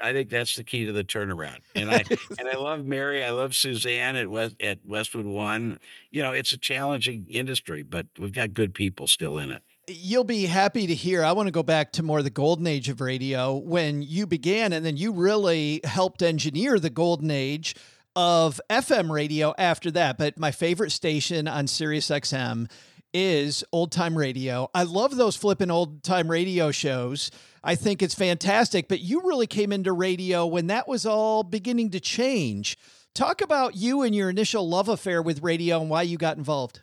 [0.01, 1.61] I think that's the key to the turnaround.
[1.75, 2.05] And I
[2.39, 3.25] and I love Mary.
[3.25, 5.79] I love Suzanne at West at Westwood One.
[6.11, 9.63] You know, it's a challenging industry, but we've got good people still in it.
[9.87, 11.23] You'll be happy to hear.
[11.23, 14.73] I want to go back to more the golden age of radio when you began,
[14.73, 17.75] and then you really helped engineer the golden age
[18.17, 20.17] of FM radio after that.
[20.17, 22.71] But my favorite station on Sirius XM
[23.13, 24.69] is old time radio.
[24.75, 27.31] I love those flipping old time radio shows.
[27.65, 28.89] I think it's fantastic.
[28.89, 32.79] But you really came into radio when that was all beginning to change.
[33.15, 36.83] Talk about you and your initial love affair with radio and why you got involved.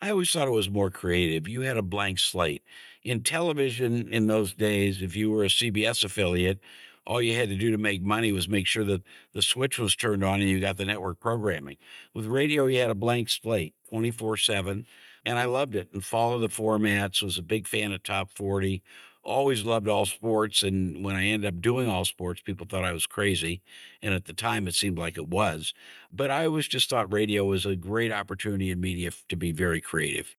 [0.00, 1.46] I always thought it was more creative.
[1.46, 2.64] You had a blank slate.
[3.04, 6.58] In television in those days, if you were a CBS affiliate,
[7.06, 9.02] all you had to do to make money was make sure that
[9.32, 11.76] the switch was turned on and you got the network programming.
[12.14, 14.86] With radio, you had a blank slate 24 7.
[15.24, 18.82] And I loved it and followed the formats, was a big fan of Top 40,
[19.24, 20.62] always loved all sports.
[20.62, 23.62] And when I ended up doing all sports, people thought I was crazy.
[24.00, 25.74] And at the time, it seemed like it was.
[26.12, 29.80] But I always just thought radio was a great opportunity in media to be very
[29.80, 30.36] creative.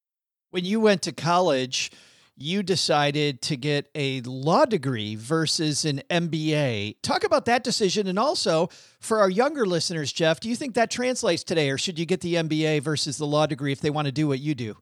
[0.50, 1.90] When you went to college,
[2.36, 6.96] you decided to get a law degree versus an MBA.
[7.02, 8.06] Talk about that decision.
[8.06, 8.68] And also
[9.00, 12.20] for our younger listeners, Jeff, do you think that translates today, or should you get
[12.20, 14.76] the MBA versus the law degree if they want to do what you do?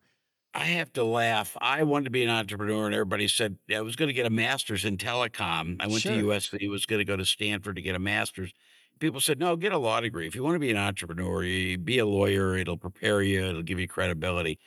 [0.55, 1.57] I have to laugh.
[1.61, 4.31] I wanted to be an entrepreneur, and everybody said I was going to get a
[4.31, 5.77] master's in telecom.
[5.81, 6.12] I went Sure.
[6.15, 8.53] to USC, He was going to go to Stanford to get a master's.
[8.99, 10.27] People said, no, get a law degree.
[10.27, 12.57] If you want to be an entrepreneur, you be a lawyer.
[12.57, 14.59] It'll prepare you, it'll give you credibility.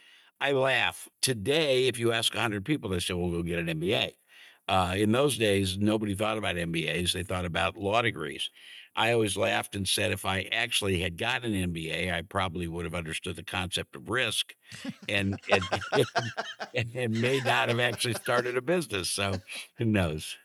[0.41, 1.07] I laugh.
[1.21, 4.11] Today, if you ask 100 people, they say, well, go get an MBA.
[4.67, 7.13] Uh, in those days, nobody thought about MBAs.
[7.13, 8.49] They thought about law degrees.
[8.95, 12.85] I always laughed and said if I actually had gotten an MBA, I probably would
[12.85, 14.55] have understood the concept of risk
[15.09, 15.63] and and,
[16.73, 19.09] and, and may not have actually started a business.
[19.09, 19.41] So
[19.77, 20.37] who knows?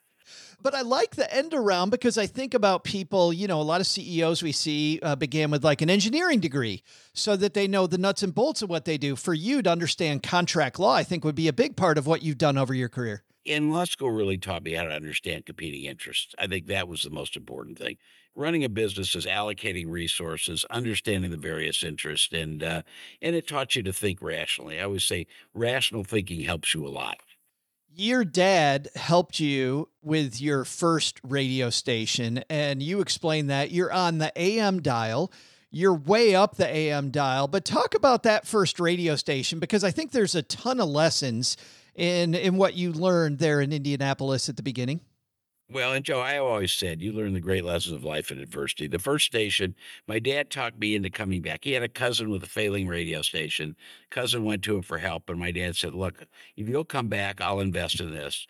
[0.62, 3.80] But I like the end around because I think about people, you know, a lot
[3.80, 6.82] of CEOs we see uh, began with like an engineering degree
[7.14, 9.16] so that they know the nuts and bolts of what they do.
[9.16, 12.22] For you to understand contract law, I think would be a big part of what
[12.22, 13.22] you've done over your career.
[13.46, 16.34] And law school really taught me how to understand competing interests.
[16.38, 17.96] I think that was the most important thing.
[18.34, 22.82] Running a business is allocating resources, understanding the various interests, and uh,
[23.20, 24.78] and it taught you to think rationally.
[24.78, 27.18] I always say rational thinking helps you a lot.
[27.92, 34.18] Your dad helped you with your first radio station, and you explained that you're on
[34.18, 35.32] the AM dial.
[35.72, 39.90] You're way up the AM dial, but talk about that first radio station because I
[39.90, 41.56] think there's a ton of lessons
[41.94, 45.00] in in what you learned there in Indianapolis at the beginning.
[45.72, 48.88] Well, and Joe, I always said you learn the great lessons of life in adversity.
[48.88, 49.76] The first station,
[50.08, 51.60] my dad talked me into coming back.
[51.62, 53.76] He had a cousin with a failing radio station.
[54.10, 56.26] Cousin went to him for help, and my dad said, "Look,
[56.56, 58.48] if you'll come back, I'll invest in this."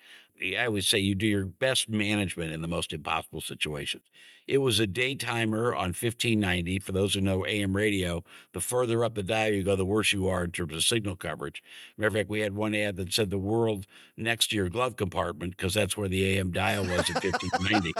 [0.56, 4.04] I would say you do your best management in the most impossible situations.
[4.50, 6.80] It was a daytimer on 1590.
[6.80, 10.12] For those who know AM radio, the further up the dial you go, the worse
[10.12, 11.62] you are in terms of signal coverage.
[11.96, 13.86] Matter of fact, we had one ad that said the world
[14.16, 17.92] next to your glove compartment because that's where the AM dial was at 1590.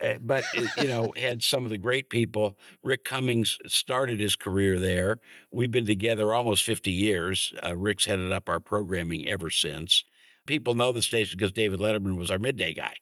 [0.00, 4.36] Uh, but it, you know had some of the great people rick cummings started his
[4.36, 5.18] career there
[5.50, 10.04] we've been together almost 50 years uh, rick's headed up our programming ever since
[10.46, 12.94] people know the station because david letterman was our midday guy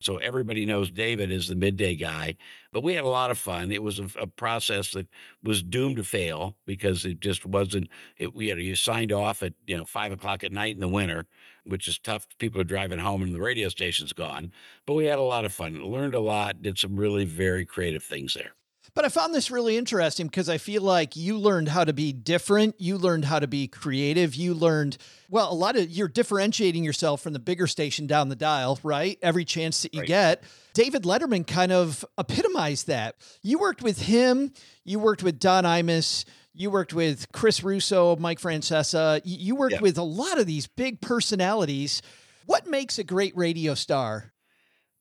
[0.00, 2.34] so everybody knows david is the midday guy
[2.72, 5.06] but we had a lot of fun it was a, a process that
[5.42, 9.76] was doomed to fail because it just wasn't it know you signed off at you
[9.76, 11.26] know five o'clock at night in the winter
[11.64, 12.26] which is tough.
[12.38, 14.52] People are driving home and the radio station's gone.
[14.86, 18.02] But we had a lot of fun, learned a lot, did some really very creative
[18.02, 18.52] things there.
[18.94, 22.12] But I found this really interesting because I feel like you learned how to be
[22.12, 22.74] different.
[22.80, 24.34] You learned how to be creative.
[24.34, 24.96] You learned,
[25.28, 29.18] well, a lot of you're differentiating yourself from the bigger station down the dial, right?
[29.22, 30.08] Every chance that you Right.
[30.08, 30.44] get.
[30.74, 33.16] David Letterman kind of epitomized that.
[33.42, 34.52] You worked with him,
[34.84, 39.20] you worked with Don Imus, You worked with Chris Russo, Mike Francesa.
[39.24, 39.80] You worked Yeah.
[39.80, 42.02] with a lot of these big personalities.
[42.44, 44.32] What makes a great radio star?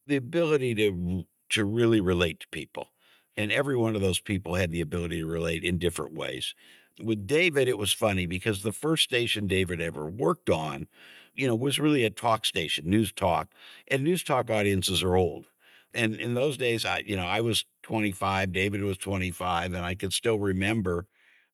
[0.06, 2.88] the ability to to really relate to people
[3.38, 6.54] and every one of those people had the ability to relate in different ways
[7.02, 10.88] with david it was funny because the first station david ever worked on
[11.34, 13.50] you know was really a talk station news talk
[13.88, 15.46] and news talk audiences are old
[15.94, 19.96] and in those days i you know i was 25 david was 25 and i
[19.96, 21.08] could still remember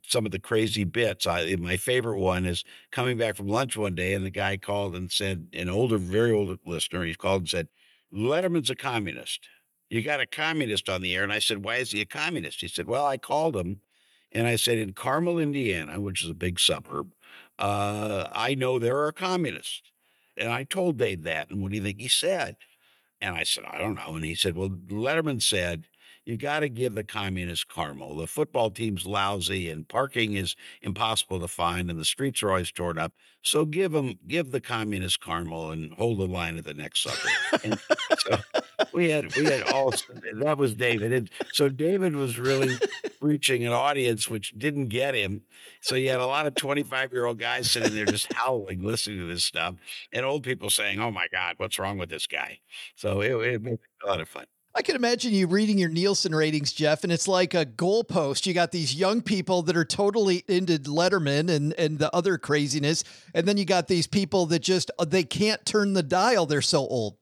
[0.07, 1.25] some of the crazy bits.
[1.25, 4.57] I eh, my favorite one is coming back from lunch one day, and the guy
[4.57, 7.67] called and said, an older, very old listener, he called and said,
[8.13, 9.47] Letterman's a communist.
[9.89, 11.23] You got a communist on the air.
[11.23, 12.61] And I said, Why is he a communist?
[12.61, 13.81] He said, Well, I called him
[14.31, 17.13] and I said, In Carmel, Indiana, which is a big suburb,
[17.59, 19.83] uh, I know there are communists.
[20.37, 21.49] And I told Dave that.
[21.49, 22.57] And what do you think he said?
[23.21, 24.15] And I said, I don't know.
[24.15, 25.87] And he said, Well, Letterman said,
[26.25, 28.15] you got to give the communists Carmel.
[28.15, 32.71] The football team's lousy and parking is impossible to find and the streets are always
[32.71, 33.13] torn up.
[33.43, 37.07] So give them, give the communists Carmel and hold the line at the next
[37.63, 37.79] and
[38.17, 38.37] so
[38.91, 39.93] we had, we had all,
[40.39, 41.13] that was David.
[41.13, 42.75] And so David was really
[43.21, 45.41] reaching an audience which didn't get him.
[45.81, 49.19] So you had a lot of 25 year old guys sitting there just howling, listening
[49.19, 49.75] to this stuff
[50.11, 52.59] and old people saying, Oh my God, what's wrong with this guy?
[52.95, 54.45] So it, it made a lot of fun.
[54.77, 58.45] I can imagine you reading your Nielsen ratings, Jeff, and it's like a goalpost.
[58.45, 63.05] You got these young people that are totally into Letterman and and the other craziness,
[63.33, 66.45] and then you got these people that just uh, they can't turn the dial.
[66.45, 67.15] They're so old.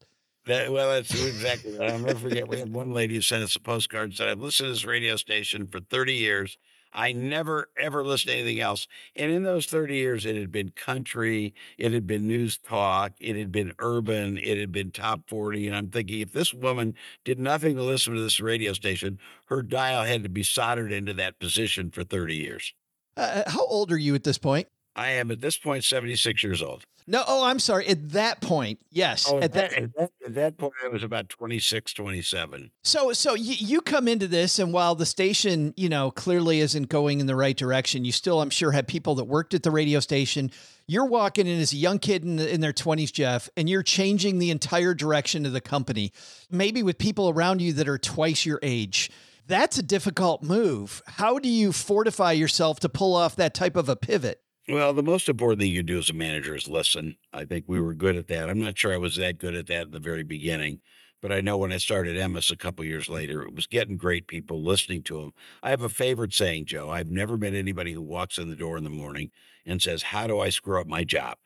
[0.47, 1.79] That, well, that's exactly.
[1.79, 2.47] I'll never forget.
[2.47, 4.85] We had one lady who sent us a postcard and said, "I've listened to this
[4.85, 6.57] radio station for 30 years.
[6.93, 8.87] I never ever listened to anything else.
[9.15, 13.35] And in those 30 years, it had been country, it had been news talk, it
[13.35, 15.67] had been urban, it had been top 40.
[15.67, 19.61] And I'm thinking, if this woman did nothing to listen to this radio station, her
[19.61, 22.73] dial had to be soldered into that position for 30 years.
[23.15, 24.67] Uh, how old are you at this point?
[24.95, 26.85] I am at this point 76 years old.
[27.05, 27.87] No, oh, I'm sorry.
[27.87, 29.27] At that point, yes.
[29.29, 32.71] Oh, at that, at that, at that point, I was about 26, 27.
[32.83, 36.87] So, so you, you come into this, and while the station, you know, clearly isn't
[36.87, 39.71] going in the right direction, you still, I'm sure, had people that worked at the
[39.71, 40.49] radio station.
[40.87, 44.39] You're walking in as a young kid in, in their 20s, Jeff, and you're changing
[44.39, 46.13] the entire direction of the company,
[46.49, 49.11] maybe with people around you that are twice your age.
[49.45, 51.01] That's a difficult move.
[51.05, 54.42] How do you fortify yourself to pull off that type of a pivot?
[54.69, 57.17] Well, the most important thing you do as a manager is listen.
[57.33, 57.85] I think we mm.
[57.85, 58.49] were good at that.
[58.49, 60.79] I'm not sure I was that good at that in the very beginning,
[61.21, 64.25] but I know when I started Emmis a couple years later, it was getting great
[64.25, 65.33] people, listening to them.
[65.61, 66.89] I have a favorite saying, Joe.
[66.89, 69.31] I've never met anybody who walks in the door in the morning
[69.65, 71.37] and says, How do I screw up my job?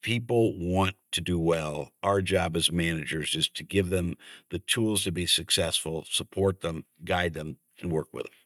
[0.00, 1.90] People want to do well.
[2.02, 4.14] Our job as managers is to give them
[4.48, 8.41] the tools to be successful, support them, guide them, and work with them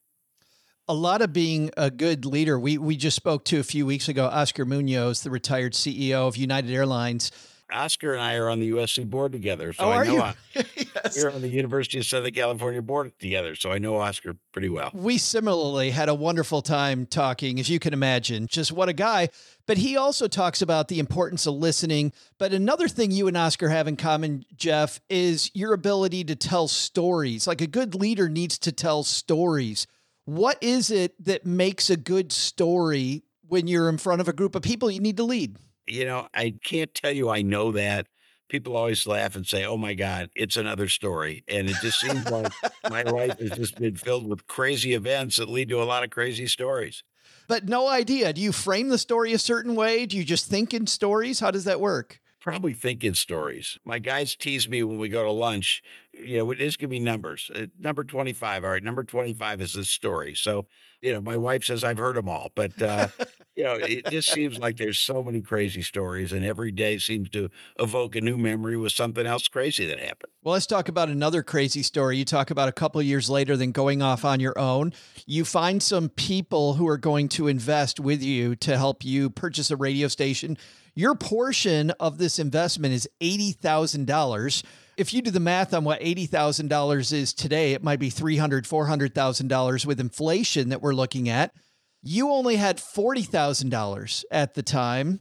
[0.88, 2.58] a lot of being a good leader.
[2.58, 6.36] We we just spoke to a few weeks ago Oscar Munoz, the retired CEO of
[6.36, 7.32] United Airlines.
[7.72, 10.20] Oscar and I are on the USC board together, so oh, I know you?
[10.20, 10.34] I,
[10.76, 11.20] yes.
[11.20, 14.92] we're on the University of Southern California board together, so I know Oscar pretty well.
[14.94, 18.46] We similarly had a wonderful time talking, as you can imagine.
[18.46, 19.30] Just what a guy!
[19.66, 22.12] But he also talks about the importance of listening.
[22.38, 26.68] But another thing you and Oscar have in common, Jeff, is your ability to tell
[26.68, 27.48] stories.
[27.48, 29.88] Like a good leader needs to tell stories
[30.26, 34.54] what is it that makes a good story when you're in front of a group
[34.54, 35.56] of people you need to lead?
[35.86, 38.08] You know, I can't tell you I know that.
[38.48, 42.28] People always laugh and say, "Oh my God, it's another story," and it just seems
[42.30, 42.52] like
[42.90, 46.10] my life has just been filled with crazy events that lead to a lot of
[46.10, 47.02] crazy stories.
[47.48, 48.32] But no idea.
[48.32, 50.06] Do you frame the story a certain way?
[50.06, 51.40] Do you just think in stories?
[51.40, 52.20] How does that work?
[52.46, 53.76] Probably think in stories.
[53.84, 55.82] My guys tease me when we go to lunch.
[56.12, 57.50] You know, this could be numbers.
[57.52, 58.62] Uh, number 25.
[58.62, 58.84] All right.
[58.84, 60.32] Number 25 is this story.
[60.36, 60.66] So,
[61.00, 63.08] you know, my wife says I've heard them all, but, uh,
[63.56, 67.30] you know, it just seems like there's so many crazy stories and every day seems
[67.30, 67.48] to
[67.78, 70.30] evoke a new memory with something else crazy that happened.
[70.42, 72.18] Well, let's talk about another crazy story.
[72.18, 74.92] You talk about a couple years later than going off on your own.
[75.26, 79.70] You find some people who are going to invest with you to help you purchase
[79.70, 80.58] a radio station.
[80.94, 84.64] Your portion of this investment is $80,000.
[84.98, 89.86] If you do the math on what $80,000 is today, it might be $300,000, $400,000
[89.86, 91.54] with inflation that we're looking at.
[92.02, 95.20] You only had $40,000 at the time.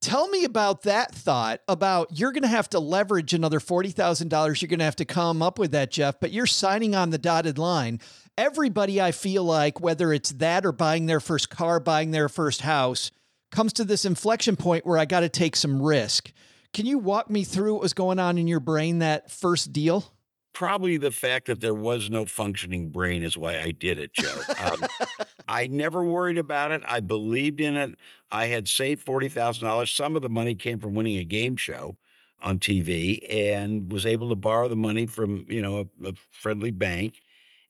[0.00, 4.62] Tell me about that thought about you're going to have to leverage another $40,000.
[4.62, 7.18] You're going to have to come up with that, Jeff, but you're signing on the
[7.18, 8.00] dotted line.
[8.36, 12.60] Everybody, I feel like, whether it's that or buying their first car, buying their first
[12.60, 13.10] house,
[13.50, 16.30] comes to this inflection point where I got to take some risk.
[16.72, 20.12] Can you walk me through what was going on in your brain that first deal?
[20.58, 24.40] Probably the fact that there was no functioning brain is why I did it, Joe.
[24.60, 24.82] Um,
[25.48, 26.82] I never worried about it.
[26.84, 27.94] I believed in it.
[28.32, 29.94] I had saved $40,000.
[29.94, 31.96] Some of the money came from winning a game show
[32.42, 36.72] on TV and was able to borrow the money from, you know, a, a friendly
[36.72, 37.20] bank.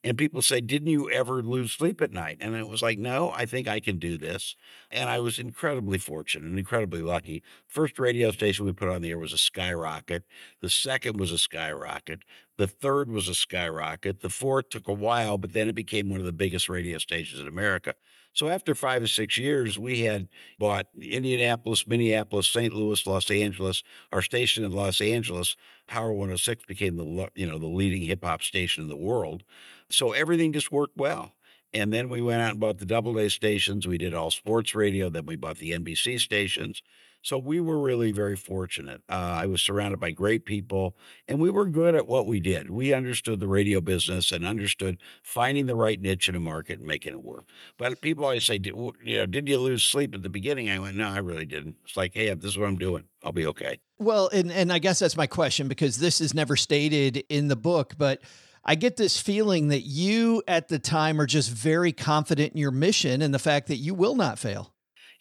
[0.04, 2.38] And people say, Didn't you ever lose sleep at night?
[2.40, 4.54] And it was like, No, I think I can do this.
[4.90, 7.42] And I was incredibly fortunate and incredibly lucky.
[7.66, 10.22] First radio station we put on the air was a skyrocket.
[10.62, 12.20] The second was a skyrocket.
[12.58, 14.20] The third was a skyrocket.
[14.20, 17.40] The fourth took a while, but then it became one of the biggest radio stations
[17.40, 17.94] in America.
[18.34, 20.28] So after five or six years, we had
[20.58, 22.72] bought Indianapolis, Minneapolis, St.
[22.74, 23.82] Louis, Los Angeles.
[24.12, 25.56] Our station in Los Angeles,
[25.86, 29.44] Power 106, became the you know the leading hip hop station in the world.
[29.90, 31.34] So everything just worked well.
[31.74, 33.86] And then we went out and bought the Doubleday stations.
[33.86, 35.10] We did all sports radio.
[35.10, 36.82] Then we bought the NBC stations.
[37.22, 39.02] So we were really very fortunate.
[39.08, 40.96] Uh, I was surrounded by great people,
[41.26, 42.70] and we were good at what we did.
[42.70, 46.86] We understood the radio business and understood finding the right niche in a market and
[46.86, 47.44] making it work.
[47.76, 50.70] But people always say, you know, did you lose sleep at the beginning?
[50.70, 51.76] I went, no, I really didn't.
[51.84, 53.04] It's like, hey, this is what I'm doing.
[53.24, 53.80] I'll be okay.
[53.98, 57.56] Well, and and I guess that's my question because this is never stated in the
[57.56, 58.22] book, but
[58.64, 62.70] I get this feeling that you at the time are just very confident in your
[62.70, 64.72] mission and the fact that you will not fail.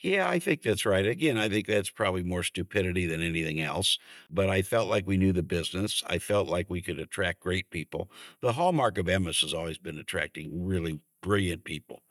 [0.03, 1.05] Yeah, I think that's right.
[1.05, 3.97] Again, I think that's probably more stupidity than anything else.
[4.29, 6.03] But I felt like we knew the business.
[6.07, 8.09] I felt like we could attract great people.
[8.41, 12.03] The hallmark of Emmis has always been attracting really brilliant people,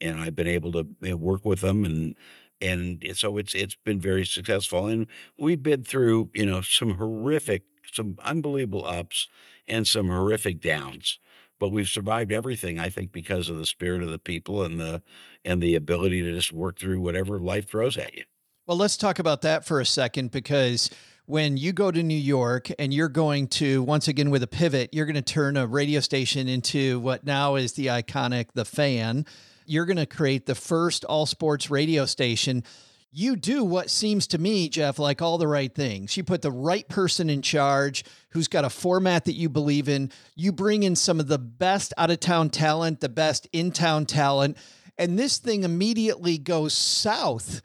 [0.00, 2.14] and I've been able to work with them and
[2.60, 4.86] and so it's it's been very successful.
[4.86, 9.26] And we've been through you know some horrific, some unbelievable ups
[9.66, 11.18] and some horrific downs.
[11.62, 15.00] But we've survived everything, I think, because of the spirit of the people and the
[15.44, 18.24] and the ability to just work through whatever life throws at you.
[18.66, 20.90] Well, let's talk about that for a second because
[21.26, 24.90] when you go to New York and you're going to once again with a pivot,
[24.92, 29.24] you're going to turn a radio station into what now is the iconic The Fan.
[29.64, 32.64] You're going to create the first all sports radio station
[33.12, 36.16] you do what seems to me, Jeff, like all the right things.
[36.16, 40.10] You put the right person in charge who's got a format that you believe in.
[40.34, 44.06] You bring in some of the best out of town talent, the best in town
[44.06, 44.56] talent,
[44.96, 47.60] and this thing immediately goes south.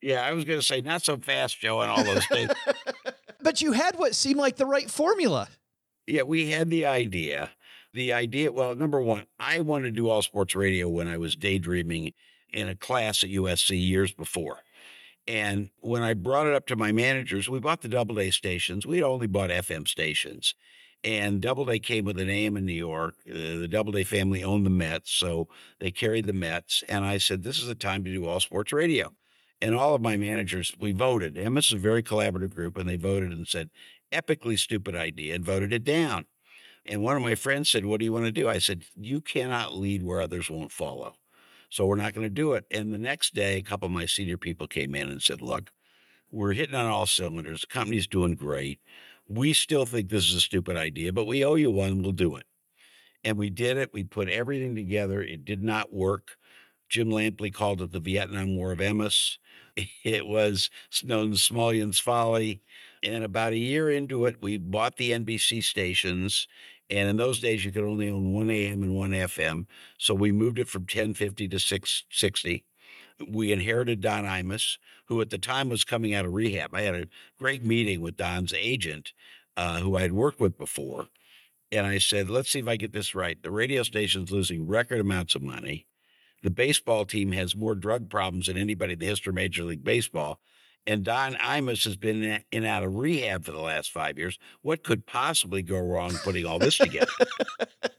[0.00, 2.52] Yeah, I was going to say not so fast, Joe, and all those things.
[3.40, 5.48] but you had what seemed like the right formula.
[6.06, 7.50] Yeah, we had the idea.
[7.94, 11.36] The idea, well, number one, I wanted to do all sports radio when I was
[11.36, 12.14] daydreaming
[12.52, 14.60] in a class at USC years before.
[15.26, 18.86] And when I brought it up to my managers, we bought the Doubleday stations.
[18.86, 20.54] We'd only bought FM stations.
[21.04, 23.16] And Doubleday came with a name in New York.
[23.28, 25.48] Uh, the Doubleday family owned the Mets, so
[25.80, 26.84] they carried the Mets.
[26.88, 29.12] And I said, This is the time to do all sports radio.
[29.60, 31.36] And all of my managers, we voted.
[31.36, 33.70] Emmis is a very collaborative group, and they voted and said,
[34.12, 36.26] epically stupid idea, and voted it down.
[36.84, 38.48] And one of my friends said, What do you want to do?
[38.48, 41.14] I said, You cannot lead where others won't follow.
[41.72, 42.66] So we're not going to do it.
[42.70, 45.72] And the next day, a couple of my senior people came in and said, look,
[46.30, 47.62] we're hitting on all cylinders.
[47.62, 48.78] The company's doing great.
[49.26, 52.02] We still think this is a stupid idea, but we owe you one.
[52.02, 52.44] We'll do it.
[53.24, 53.94] And we did it.
[53.94, 55.22] We put everything together.
[55.22, 56.36] It did not work.
[56.90, 59.38] Jim Lampley called it the Vietnam War of Emmis.
[60.04, 62.60] It was as Smulyan's Folly.
[63.02, 66.46] And about a year into it, we bought the NBC stations
[66.90, 69.66] and in those days, you could only own one AM and one FM.
[69.98, 72.64] So we moved it from 1050 to 660.
[73.28, 76.74] We inherited Don Imus, who at the time was coming out of rehab.
[76.74, 77.08] I had a
[77.38, 79.12] great meeting with Don's agent,
[79.56, 81.08] uh, who I had worked with before.
[81.70, 83.42] And I said, let's see if I get this right.
[83.42, 85.86] The radio station's losing record amounts of money.
[86.42, 89.84] The baseball team has more drug problems than anybody in the history of Major League
[89.84, 90.40] Baseball
[90.86, 94.38] and Don Imus has been in and out of rehab for the last five years.
[94.62, 97.12] What could possibly go wrong putting all this together?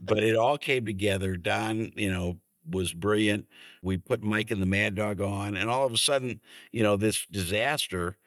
[0.02, 1.38] but it all came together.
[1.38, 3.48] Don, you know, was brilliant.
[3.82, 6.98] We put Mike and the Mad Dog on, and all of a sudden, you know,
[6.98, 8.18] this disaster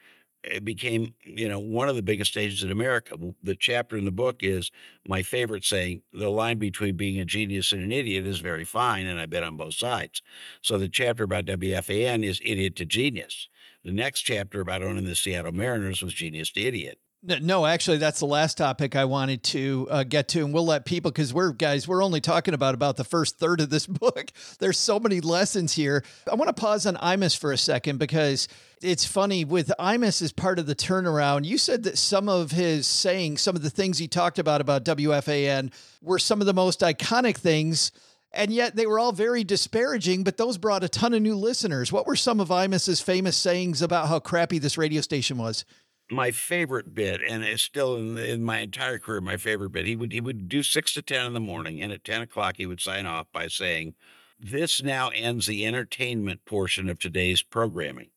[0.47, 3.17] it became, you know, one of the biggest stages in America.
[3.43, 4.71] The chapter in the book is
[5.09, 9.07] my favorite saying, the line between being a genius and an idiot is very fine,
[9.07, 10.23] and I bet on both sides.
[10.63, 13.49] So the chapter about WFAN is idiot to genius.
[13.87, 16.99] The next chapter about owning the Seattle Mariners was Genius to Idiot.
[17.23, 20.85] No, actually, that's the last topic I wanted to uh, get to, and we'll let
[20.85, 24.33] people because we're guys, we're only talking about about the first third of this book.
[24.59, 26.03] There's so many lessons here.
[26.31, 28.49] I want to pause on Imus for a second because
[28.83, 31.45] it's funny with Imus as part of the turnaround.
[31.45, 34.85] You said that some of his saying, some of the things he talked about about
[34.85, 35.73] WFAN,
[36.03, 37.93] were some of the most iconic things
[38.33, 41.93] and yet they were all very disparaging, but those brought a ton of new listeners.
[41.93, 45.65] What were some of Imus's famous sayings about how crappy this radio station was?
[46.11, 49.87] my favorite bit, and it's still in, in my entire career, my favorite bit.
[49.87, 52.57] He would he would do six to ten in the morning, and at ten o'clock
[52.57, 53.95] he would sign off by saying,
[54.39, 58.11] "This now ends the entertainment portion of today's programming.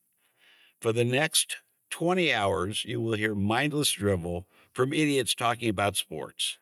[0.79, 1.57] For the next
[1.89, 6.59] twenty hours, you will hear mindless drivel from idiots talking about sports.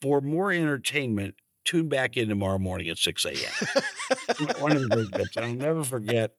[0.00, 1.34] For more entertainment,
[1.70, 3.36] tune back in tomorrow morning at six a.m."
[4.58, 5.36] One of the great bits.
[5.36, 6.32] I'll never forget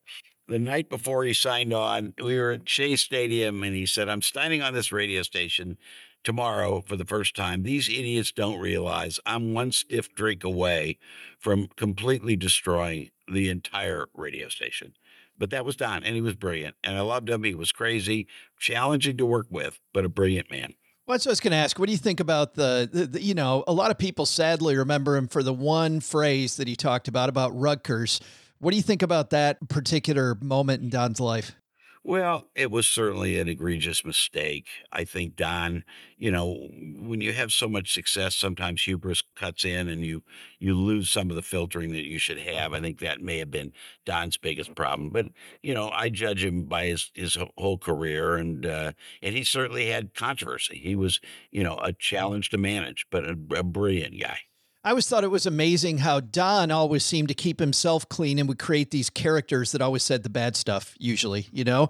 [0.51, 4.21] the night before he signed on, we were at Shea Stadium and he said, I'm
[4.21, 5.77] signing on this radio station
[6.23, 7.63] tomorrow for the first time.
[7.63, 10.97] These idiots don't realize I'm one stiff drink away
[11.39, 14.93] from completely destroying the entire radio station.
[15.37, 16.75] But that was Don, and he was brilliant.
[16.83, 17.43] And I loved him.
[17.43, 18.27] He was crazy,
[18.59, 20.75] challenging to work with, but a brilliant man.
[21.07, 21.77] Well, what I was going to ask.
[21.77, 24.77] What do you think about the, the, the, you know, a lot of people sadly
[24.77, 28.21] remember him for the one phrase that he talked about, about Rutgers
[28.61, 31.55] what do you think about that particular moment in Don's life?
[32.03, 34.65] Well, it was certainly an egregious mistake.
[34.91, 35.83] I think Don,
[36.17, 40.23] you know, when you have so much success, sometimes hubris cuts in and you
[40.57, 42.73] you lose some of the filtering that you should have.
[42.73, 43.71] I think that may have been
[44.03, 45.11] Don's biggest problem.
[45.11, 45.27] But
[45.61, 49.87] you know, I judge him by his his whole career, and uh, and he certainly
[49.89, 50.79] had controversy.
[50.79, 51.19] He was,
[51.51, 54.39] you know, a challenge to manage, but a, a brilliant guy.
[54.83, 58.47] I always thought it was amazing how Don always seemed to keep himself clean and
[58.49, 61.89] would create these characters that always said the bad stuff, usually, you know?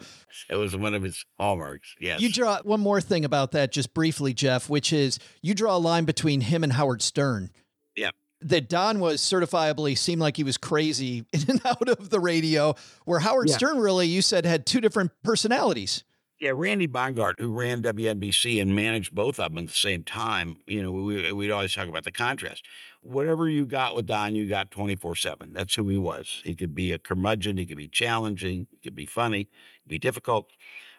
[0.50, 2.20] It was one of his hallmarks, yes.
[2.20, 5.80] You draw one more thing about that just briefly, Jeff, which is you draw a
[5.80, 7.52] line between him and Howard Stern.
[7.96, 8.14] Yep.
[8.42, 12.76] That Don was certifiably seemed like he was crazy in and out of the radio,
[13.06, 13.56] where Howard yeah.
[13.56, 16.04] Stern really, you said, had two different personalities.
[16.42, 20.58] Yeah, Randy Bongarten, who ran WNBC and managed both of them at the same time,
[20.66, 22.66] you know, we, we'd always talk about the contrast.
[23.02, 25.54] Whatever you got with Don, you got 24 7.
[25.54, 26.42] That's who he was.
[26.44, 29.90] He could be a curmudgeon, he could be challenging, he could be funny, he could
[29.90, 30.50] be difficult.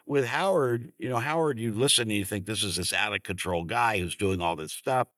[0.05, 3.23] With Howard, you know, Howard, you listen and you think this is this out of
[3.23, 5.09] control guy who's doing all this stuff.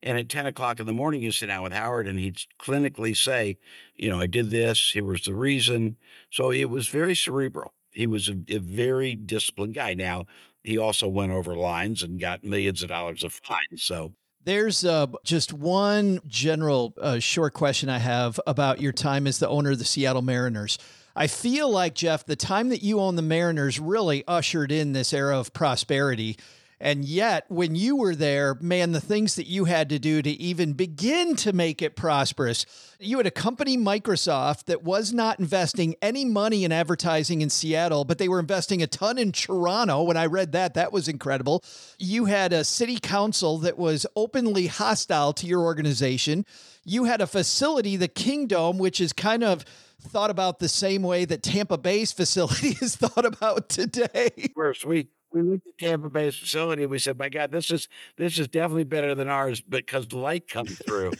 [0.00, 3.16] And at 10 o'clock in the morning, you sit down with Howard and he'd clinically
[3.16, 3.58] say,
[3.96, 5.96] you know, I did this, here was the reason.
[6.30, 9.94] So it was very cerebral he was a, a, very disciplined guy.
[9.94, 10.26] Now,
[10.62, 13.82] he also went over lines and got millions of dollars of fines.
[13.82, 14.12] So
[14.44, 19.48] there's uh, just one general uh, short question I have about your time as the
[19.48, 20.78] owner of the Seattle Mariners.
[21.14, 25.12] I feel like, Jeff, the time that you own the Mariners really ushered in this
[25.12, 26.38] era of prosperity
[26.82, 30.30] and yet, when you were there, man, the things that you had to do to
[30.30, 32.66] even begin to make it prosperous,
[32.98, 38.04] you had a company, Microsoft, that was not investing any money in advertising in Seattle,
[38.04, 40.02] but they were investing a ton in Toronto.
[40.02, 41.62] When I read that, that was incredible.
[42.00, 46.44] You had a city council that was openly hostile to your organization.
[46.84, 49.64] You had a facility, the Kingdome, which is kind of
[50.00, 54.30] thought about the same way that Tampa Bay's facility is thought about today.
[54.56, 57.88] We're sweet we looked at Tampa Bay's facility and we said, "My God, this is
[58.16, 61.12] this is definitely better than ours because the light comes through."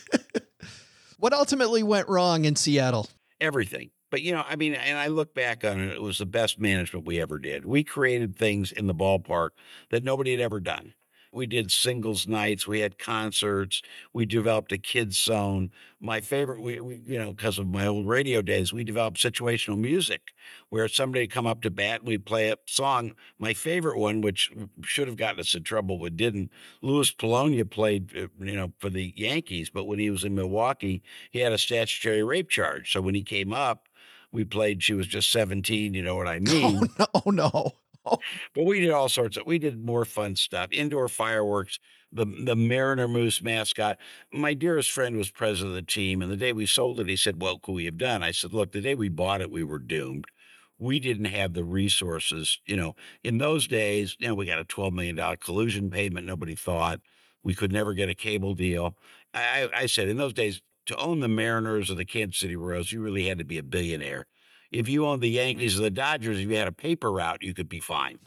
[1.19, 3.09] what ultimately went wrong in Seattle?
[3.41, 3.91] Everything.
[4.11, 6.61] But you know, I mean, and I look back on it, it was the best
[6.61, 7.65] management we ever did.
[7.65, 9.51] We created things in the ballpark
[9.91, 10.93] that nobody had ever done.
[11.33, 12.67] We did singles nights.
[12.67, 13.81] We had concerts.
[14.13, 15.71] We developed a kids zone.
[15.99, 19.79] My favorite, we, we you know, because of my old radio days, we developed situational
[19.79, 20.33] music
[20.69, 23.15] where somebody come up to bat and we'd play a song.
[23.39, 24.51] My favorite one, which
[24.83, 26.51] should have gotten us in trouble, but didn't.
[26.83, 31.03] Louis Polonia played, uh, you know, for the Yankees, but when he was in Milwaukee,
[31.31, 32.93] he had a statutory rape charge.
[32.93, 33.89] So when he came up,
[34.33, 36.89] we played She Was Just 17, you know what I mean?
[36.99, 37.07] Oh, no.
[37.27, 37.73] Oh, no.
[38.55, 41.79] but we did all sorts of we did more fun stuff indoor fireworks
[42.13, 43.97] the the mariner moose mascot.
[44.33, 47.17] My dearest friend was president of the team and the day we sold it he
[47.17, 48.23] said what could we have done?
[48.23, 50.27] I said look the day we bought it we were doomed.
[50.79, 52.61] We didn't have the resources.
[52.67, 56.27] You know in those days you know we got a 12 million dollar collusion payment
[56.27, 57.01] nobody thought.
[57.45, 58.97] We could never get a cable deal.
[59.35, 62.93] I, I said in those days to own the mariners or the kansas city royals
[62.93, 64.27] you really had to be a billionaire
[64.73, 67.55] if you owned the Yankees or the Dodgers, if you had a paper route, you
[67.55, 68.19] could be fine.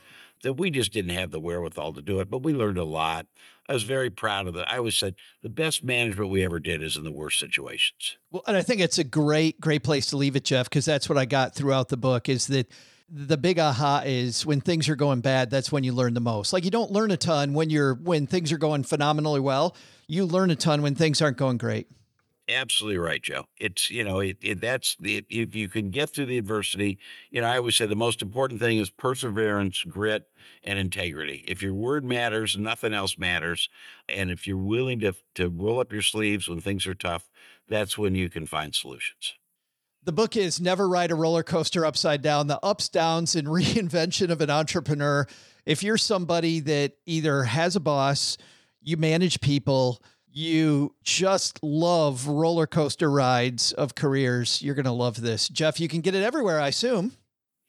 [0.43, 3.25] That we just didn't have the wherewithal to do it, but we learned a lot.
[3.67, 4.67] I was very proud of it.
[4.69, 8.17] I always said the best management we ever did is in the worst situations.
[8.29, 11.09] Well, and I think it's a great, great place to leave it, Jeff, because that's
[11.09, 12.69] what I got throughout the book is that
[13.09, 16.53] the big aha is when things are going bad, that's when you learn the most.
[16.53, 19.75] Like you don't learn a ton when you're when things are going phenomenally well.
[20.07, 21.87] You learn a ton when things aren't going great.
[22.47, 23.45] Absolutely right, Joe.
[23.59, 26.99] It's you know it, it, that's the if you can get through the adversity.
[27.31, 30.27] You know, I always say the most important thing is perseverance, grit,
[30.63, 31.43] and integrity.
[31.47, 33.67] If your word matters, nothing else matters.
[34.07, 37.29] And if you're willing to to roll up your sleeves when things are tough,
[37.67, 39.33] that's when you can find solutions.
[40.03, 44.29] The book is Never Ride a Roller Coaster Upside Down The Ups, Downs, and Reinvention
[44.29, 45.25] of an Entrepreneur.
[45.65, 48.37] If you're somebody that either has a boss,
[48.81, 50.03] you manage people,
[50.35, 55.47] you just love roller coaster rides of careers, you're going to love this.
[55.47, 57.13] Jeff, you can get it everywhere, I assume.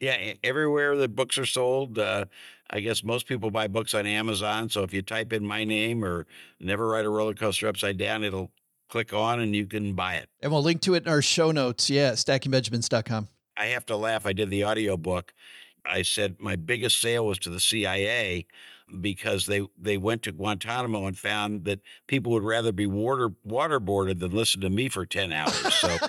[0.01, 1.99] Yeah, everywhere that books are sold.
[1.99, 2.27] Uh,
[2.69, 4.69] I guess most people buy books on Amazon.
[4.69, 6.27] So if you type in my name or
[6.59, 8.51] Never Ride a Roller Coaster Upside Down, it'll
[8.89, 10.29] click on and you can buy it.
[10.43, 11.89] And we'll link to it in our show notes.
[11.89, 13.29] Yeah, stackingbenjamins.com.
[13.57, 14.27] I have to laugh.
[14.27, 15.33] I did the audiobook.
[15.87, 18.47] I said my biggest sale was to the CIA
[19.01, 24.21] because they they went to Guantanamo and found that people would rather be water waterboarded
[24.21, 25.75] than listen to me for 10 hours.
[25.75, 25.97] So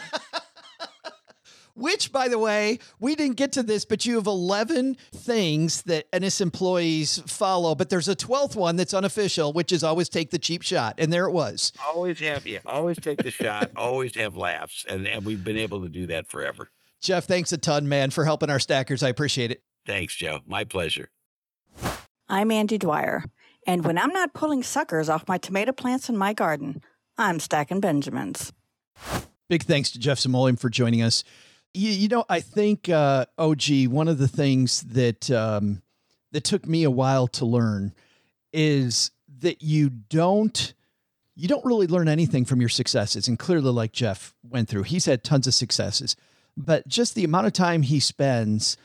[1.77, 6.11] Which, by the way, we didn't get to this, but you have 11 things that
[6.11, 10.39] Emmis employees follow, but there's a 12th one that's unofficial, which is always take the
[10.39, 10.95] cheap shot.
[10.97, 11.71] And there it was.
[11.85, 14.87] always have you always take the shot, always have laughs.
[14.89, 16.71] And, and we've been able to do that forever.
[16.99, 19.03] Jeff, thanks a ton, man, for helping our stackers.
[19.03, 19.61] I appreciate it.
[19.85, 20.39] Thanks, Joe.
[20.47, 21.11] My pleasure.
[22.29, 23.23] I'm Andy Dwyer,
[23.65, 26.81] and when I'm not pulling suckers off my tomato plants in my garden,
[27.17, 28.51] I'm stacking Benjamins.
[29.47, 31.23] Big thanks to Jeff Smulyan for joining us.
[31.73, 33.87] You, you know, I think uh, OG.
[33.87, 35.81] One of the things that um,
[36.33, 37.93] that took me a while to learn
[38.51, 40.73] is that you don't
[41.33, 43.29] you don't really learn anything from your successes.
[43.29, 46.17] And clearly, like Jeff went through, he's had tons of successes,
[46.57, 48.75] but just the amount of time he spends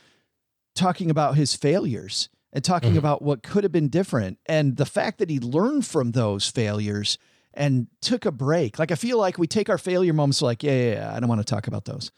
[0.77, 2.99] talking about his failures and talking mm-hmm.
[2.99, 7.19] about what could have been different, and the fact that he learned from those failures
[7.55, 8.79] and took a break.
[8.79, 11.29] Like I feel like we take our failure moments like, yeah, yeah, yeah, I don't
[11.29, 12.11] want to talk about those.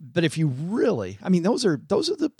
[0.00, 2.30] But if you really, I mean, those are those are the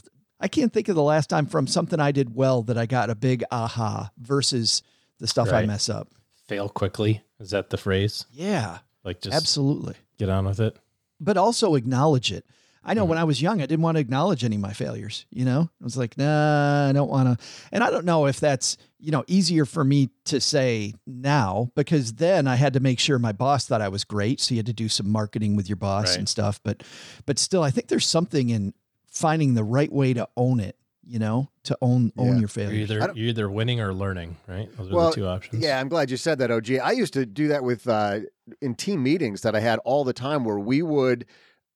[0.40, 3.10] I can't think of the last time from something I did well that I got
[3.10, 4.82] a big aha versus
[5.18, 6.08] the stuff I mess up.
[6.46, 7.22] Fail quickly.
[7.40, 8.26] Is that the phrase?
[8.30, 9.94] Yeah, Like just absolutely.
[10.18, 10.76] get on with it.
[11.20, 12.46] But also acknowledge it.
[12.88, 15.26] I know when I was young, I didn't want to acknowledge any of my failures.
[15.30, 17.46] You know, I was like, nah, I don't want to.
[17.70, 22.14] And I don't know if that's, you know, easier for me to say now because
[22.14, 24.40] then I had to make sure my boss thought I was great.
[24.40, 26.18] So you had to do some marketing with your boss Right.
[26.18, 26.60] and stuff.
[26.64, 26.82] But,
[27.26, 28.72] but still, I think there's something in
[29.10, 30.76] finding the right way to own it,
[31.06, 32.32] you know, to own, own Yeah.
[32.32, 32.90] your You're failures.
[32.90, 34.68] either you're either winning or learning, right?
[34.76, 35.62] Those are the two options.
[35.62, 36.78] Yeah, I'm glad you said that, OG.
[36.78, 38.20] I used to do that with uh,
[38.62, 41.26] in team meetings that I had all the time, where we would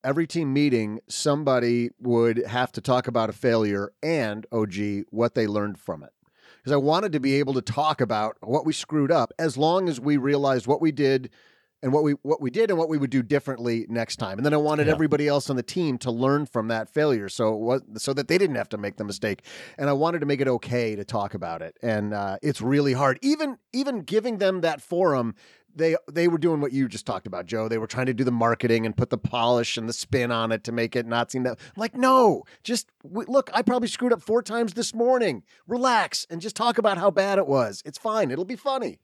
[0.05, 5.47] every team meeting somebody would have to talk about a failure and OG what they
[5.47, 6.11] learned from it.
[6.59, 9.89] Because I wanted to be able to talk about what we screwed up, as long
[9.89, 11.31] as we realized what we did
[11.85, 14.39] and what we what we did and what we would do differently next time.
[14.39, 14.93] And then I wanted Yeah.
[14.93, 18.29] everybody else on the team to learn from that failure, so it was so that
[18.29, 19.43] they didn't have to make the mistake.
[19.77, 21.77] And I wanted to make it okay to talk about it.
[21.83, 25.35] And uh, it's really hard, even even giving them that forum.
[25.75, 27.69] They they were doing what you just talked about, Joe.
[27.69, 30.53] They were trying to do the marketing and put the polish and the spin on
[30.53, 31.59] it to make it not seem that.
[31.77, 33.51] Like, no, just w- look.
[33.55, 35.43] I probably screwed up four times this morning.
[35.67, 37.83] Relax and just talk about how bad it was.
[37.85, 38.31] It's fine.
[38.31, 38.99] It'll be funny.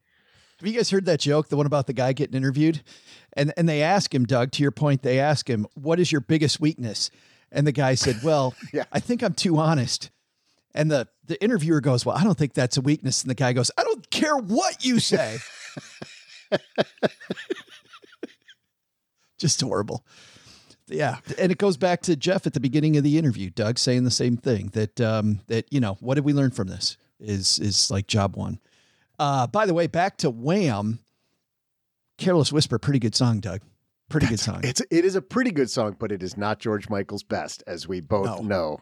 [0.60, 2.82] Have you guys heard that joke, the one about the guy getting interviewed?
[3.34, 6.20] And and they ask him, Doug, to your point, they ask him, what is your
[6.20, 7.10] biggest weakness?
[7.50, 8.84] And the guy said, Well, Yeah.
[8.92, 10.10] I think I'm too honest.
[10.74, 13.22] And the the interviewer goes, Well, I don't think that's a weakness.
[13.22, 15.38] And the guy goes, I don't care what you say.
[19.38, 20.04] Just horrible.
[20.88, 23.50] Yeah, and it goes back to Jeff at the beginning of the interview.
[23.50, 26.68] Doug saying the same thing that um, that you know what did we learn from
[26.68, 28.58] this is is like job one.
[29.18, 31.00] Uh, by the way, back to Wham.
[32.16, 33.60] Careless Whisper, pretty good song, Doug.
[34.08, 34.60] Pretty good song.
[34.64, 37.86] It's it is a pretty good song, but it is not George Michael's best, as
[37.86, 38.48] we both No.
[38.48, 38.78] know.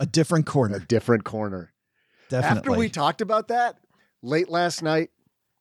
[0.00, 0.76] A different corner.
[0.76, 1.72] A different corner.
[2.28, 2.58] definitely.
[2.58, 3.76] After we talked about that
[4.22, 5.10] late last night,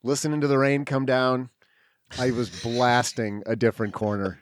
[0.04, 1.49] listening to the rain come down,
[2.20, 4.39] I was blasting a different corner.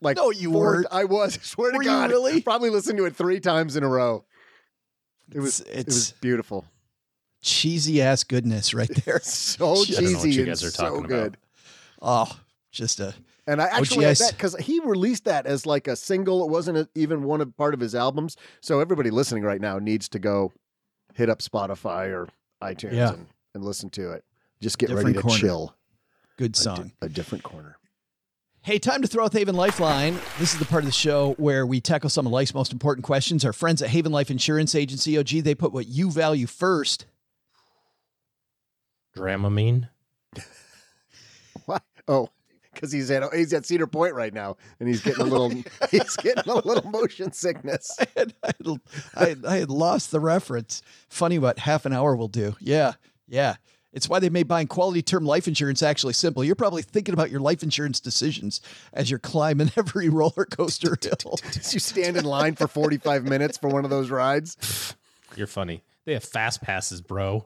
[0.00, 0.86] Like No, you weren't.
[0.90, 1.38] I was.
[1.38, 2.40] I swear Were to you God, really?
[2.42, 4.24] Probably listened to it three times in a row.
[5.32, 5.60] It was.
[5.62, 6.64] It's- it was beautiful.
[7.42, 9.20] cheesy ass goodness right there.
[9.20, 9.98] So Shit.
[9.98, 11.08] I don't know what cheesy you and guys are so talking about.
[11.08, 11.36] good.
[12.02, 12.38] Oh,
[12.70, 13.14] just a
[13.46, 14.18] And I actually OGS.
[14.20, 16.44] had that because he released that as like a single.
[16.44, 18.36] It wasn't a, even one of part of his albums.
[18.60, 20.52] So everybody listening right now needs to go
[21.14, 22.28] hit up Spotify or
[22.62, 23.12] iTunes Yeah.
[23.14, 24.24] and, and listen to it.
[24.64, 25.38] Just get Different ready to corner.
[25.38, 25.76] chill.
[26.38, 26.92] good A di- song.
[27.02, 27.76] A, different corner.
[28.62, 30.14] Hey, time to throw out the Haven Lifeline.
[30.38, 33.04] This is the part of the show where we tackle some of life's most important
[33.04, 33.44] questions.
[33.44, 37.04] Our friends at Haven Life Insurance Agency, OG, they put what you value first.
[39.14, 39.90] Dramamine.
[41.66, 41.82] What?
[42.08, 42.28] Oh,
[42.72, 45.50] because he's at he's at Cedar Point right now, and he's getting a little
[45.90, 47.96] he's getting a little motion sickness.
[48.00, 48.80] I had, I had,
[49.16, 50.82] I had, I had lost the reference.
[51.08, 52.56] Funny what half an hour will do.
[52.60, 52.94] Yeah,
[53.28, 53.54] yeah.
[53.94, 56.44] It's why they made buying quality term life insurance actually simple.
[56.44, 58.60] You're probably thinking about your life insurance decisions
[58.92, 61.36] as you're climbing every roller coaster hill.
[61.54, 64.94] you stand in line for 45 minutes for one of those rides.
[65.36, 65.82] You're funny.
[66.04, 67.44] They have fast passes, bro.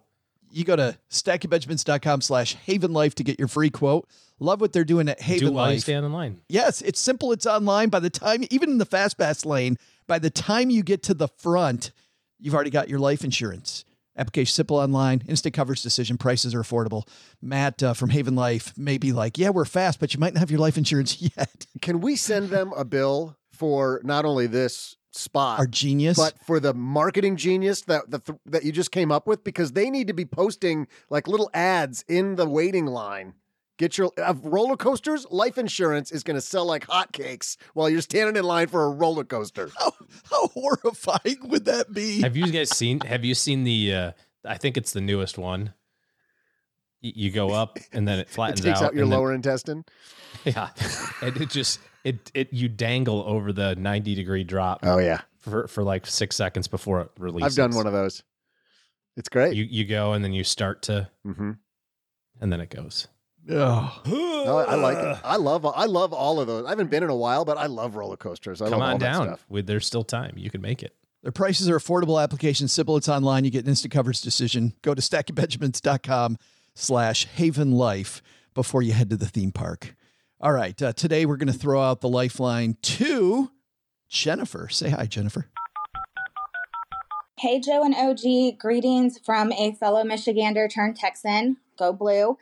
[0.51, 4.07] You go to stackingbenjamins.com slash Haven Life to get your free quote.
[4.41, 6.41] Love what they're doing at Haven Do while you stand in line.
[6.49, 7.33] Yes, it's simple.
[7.33, 7.89] It's online.
[7.89, 11.15] By the time, even in the fast pass lane, by the time you get to
[11.15, 11.93] the front,
[12.39, 13.85] you've already got your life insurance.
[14.19, 17.07] Application simple online, instant coverage decision, prices are affordable.
[17.41, 20.41] Matt uh, from Haven Life may be like, yeah, we're fast, but you might not
[20.41, 21.67] have your life insurance yet.
[21.81, 26.17] Can we send them a bill for not only this spot, Our genius.
[26.19, 29.45] but for the marketing genius that that, that you just came up with?
[29.45, 33.35] Because they need to be posting like little ads in the waiting line.
[33.79, 35.25] Get your uh, roller coasters.
[35.31, 38.91] Life insurance is going to sell like hotcakes while you're standing in line for a
[38.91, 39.71] roller coaster.
[39.79, 39.93] how,
[40.31, 42.21] how horrifying would that be?
[42.23, 43.01] Have you guys seen?
[43.01, 43.95] Have you seen the?
[43.95, 44.13] Uh,
[44.45, 45.73] I think it's the newest one.
[47.03, 49.33] Y- You go up and then it It flattens takes out your and then- lower
[49.33, 49.85] intestine.
[50.45, 50.71] yeah,
[51.23, 55.69] and it just it it you dangle over the ninety degree drop Oh yeah, for
[55.69, 57.57] for like six seconds before it releases.
[57.59, 58.23] I've done one of those.
[59.17, 59.55] It's great.
[59.57, 61.53] You you go and then you start to, hmm
[62.41, 63.07] and then it goes.
[63.51, 64.03] Oh.
[64.07, 65.19] No, I like it.
[65.25, 66.67] I love I love all of those.
[66.67, 68.61] I haven't been in a while, but I love roller coasters.
[68.61, 69.27] I Come love all on that down.
[69.27, 69.47] stuff.
[69.49, 70.35] With there's still time.
[70.37, 70.95] You can make it.
[71.23, 72.23] Their prices are affordable.
[72.23, 72.97] Application simple.
[72.97, 73.45] It's online.
[73.45, 74.75] You get an instant coverage decision.
[74.83, 76.39] Go to stackingbenjamins.com
[76.75, 78.23] slash haven life
[78.55, 79.95] before you head to the theme park.
[80.41, 80.81] All right.
[80.81, 83.51] Uh, today we're going to throw out the lifeline to
[84.09, 84.69] Jennifer.
[84.69, 85.47] Say hi, Jennifer.
[87.39, 91.57] Hey, Joe and OG, greetings from a fellow Michigander turned Texan.
[91.79, 92.37] Go blue.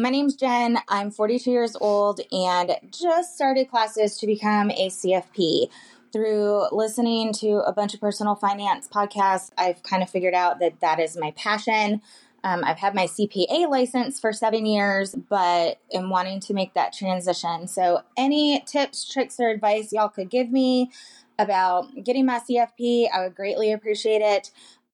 [0.00, 0.78] My name's Jen.
[0.88, 5.68] I'm 42 years old and just started classes to become a CFP.
[6.10, 10.80] Through listening to a bunch of personal finance podcasts, I've kind of figured out that
[10.80, 12.00] that is my passion.
[12.42, 16.94] Um, I've had my CPA license for seven years, but am wanting to make that
[16.94, 17.68] transition.
[17.68, 20.90] So, any tips, tricks, or advice y'all could give me
[21.38, 24.50] about getting my CFP, I would greatly appreciate it.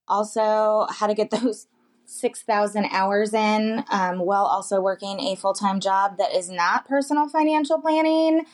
[0.09, 1.69] Also, how to get those
[2.07, 7.29] 6,000 hours in um, while also working a full time job that is not personal
[7.29, 8.47] financial planning.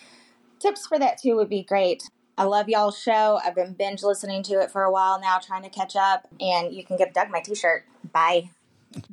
[0.59, 2.03] Tips for that too would be great.
[2.39, 3.39] I love y'all's show.
[3.45, 6.27] I've been binge listening to it for a while now, trying to catch up.
[6.41, 7.85] And you can give Doug my t shirt.
[8.13, 8.51] Bye.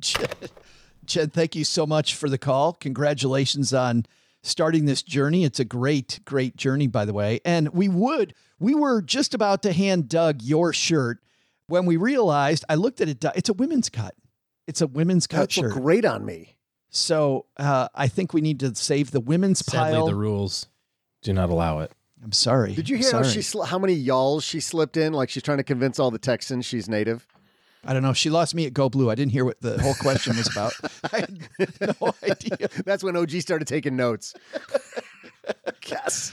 [1.04, 2.72] Jen, thank you so much for the call.
[2.74, 4.06] Congratulations on
[4.42, 5.44] starting this journey.
[5.44, 7.40] It's a great, great journey, by the way.
[7.44, 11.18] And we would, we were just about to hand Doug your shirt
[11.66, 13.24] when we realized I looked at it.
[13.34, 14.14] It's a women's cut.
[14.66, 15.82] It's a women's cut That's look shirt.
[15.82, 16.56] great on me.
[16.90, 20.06] So uh, I think we need to save the women's Sadly, pile.
[20.06, 20.66] the rules
[21.22, 21.92] do not allow it.
[22.22, 22.74] I'm sorry.
[22.74, 25.12] Did you hear how she sl- how many y'alls she slipped in?
[25.12, 27.26] Like she's trying to convince all the Texans she's native.
[27.84, 28.12] I don't know.
[28.12, 29.10] She lost me at Go Blue.
[29.10, 30.74] I didn't hear what the whole question was about.
[31.12, 31.48] I had
[32.00, 32.68] no idea.
[32.84, 34.34] That's when OG started taking notes.
[35.86, 36.32] yes.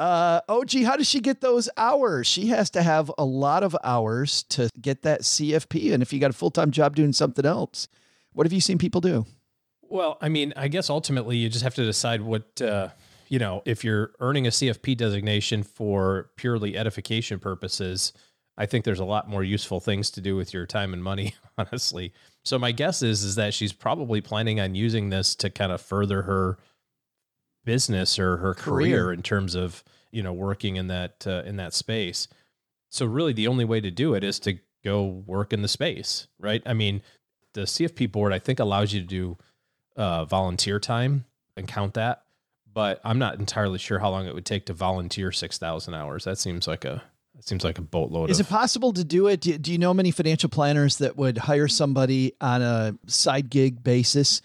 [0.00, 2.26] Uh, OG, how does she get those hours?
[2.26, 5.92] She has to have a lot of hours to get that CFP.
[5.92, 7.86] And if you got a full time job doing something else,
[8.32, 9.26] what have you seen people do?
[9.82, 12.88] Well, I mean, I guess ultimately you just have to decide what, uh,
[13.28, 18.14] you know, if you're earning a CFP designation for purely edification purposes,
[18.56, 21.34] I think there's a lot more useful things to do with your time and money,
[21.58, 22.14] honestly.
[22.42, 25.82] So my guess is is that she's probably planning on using this to kind of
[25.82, 26.56] further her
[27.64, 29.12] business or her career, Career.
[29.12, 32.28] in terms of you know working in that uh, in that space.
[32.88, 36.26] So really, the only way to do it is to go work in the space,
[36.38, 36.62] right?
[36.66, 37.02] I mean,
[37.52, 39.38] the CFP board I think allows you to do
[39.96, 41.24] uh, volunteer time
[41.56, 42.24] and count that,
[42.72, 46.24] but I'm not entirely sure how long it would take to volunteer six thousand hours.
[46.24, 47.02] That seems like a
[47.34, 48.30] that seems like a boatload.
[48.30, 49.40] Is of, it possible to do it?
[49.40, 53.82] Do, do you know many financial planners that would hire somebody on a side gig
[53.82, 54.42] basis?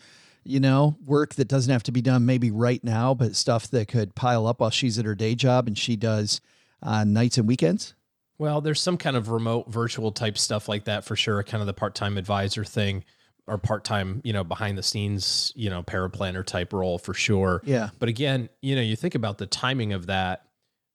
[0.47, 3.87] You know, work that doesn't have to be done maybe right now, but stuff that
[3.87, 6.39] could pile up while she's at her day job and she does
[6.83, 7.95] on nights and weekends?
[8.37, 11.67] Well, there's some kind of remote virtual type stuff like that for sure, kind of
[11.67, 13.03] the part-time advisor thing
[13.47, 17.61] or part-time, you know, behind the scenes, you know, paraplanner type role for sure.
[17.63, 17.89] Yeah.
[17.97, 20.45] But again, you know, you think about the timing of that,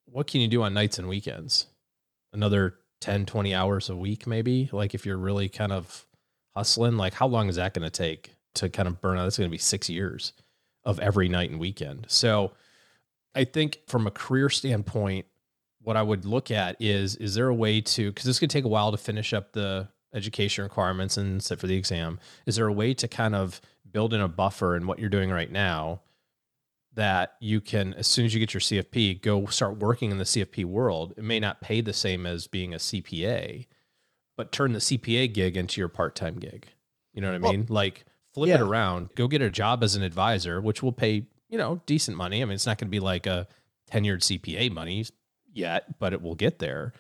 [0.04, 1.66] what can you do on nights and weekends?
[2.32, 4.68] Another 10, 20 hours a week maybe?
[4.70, 6.06] Like if you're really kind of
[6.54, 9.24] hustling, like how long is that going to take to kind of burn out?
[9.24, 10.32] That's going to be 6 years
[10.84, 12.06] of every night and weekend.
[12.08, 12.52] So
[13.34, 15.26] I think from a career standpoint,
[15.82, 18.64] what I would look at is is there a way to because this could take
[18.64, 22.18] a while to finish up the education requirements and sit for the exam.
[22.46, 25.30] Is there a way to kind of build in a buffer in what you're doing
[25.30, 26.00] right now
[26.94, 30.24] that you can, as soon as you get your CFP, go start working in the
[30.24, 31.14] CFP world?
[31.16, 33.66] It may not pay the same as being a CPA,
[34.36, 36.66] but turn the CPA gig into your part time gig.
[37.14, 37.66] You know what I Well- mean?
[37.68, 39.10] Like Flip it around.
[39.16, 42.42] Go get a job as an advisor, which will pay, you know, decent money.
[42.42, 43.48] I mean, it's not going to be like a
[43.90, 45.04] tenured CPA money
[45.52, 46.92] yet, but it will get there.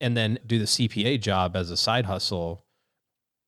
[0.00, 2.64] And then do the CPA job as a side hustle.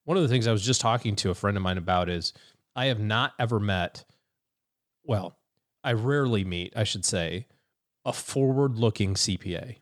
[0.05, 2.33] One of the things I was just talking to a friend of mine about is
[2.75, 4.05] I have not ever met,
[5.05, 5.39] well,
[5.83, 7.47] I rarely meet, I should say,
[8.05, 9.77] a forward looking CPA.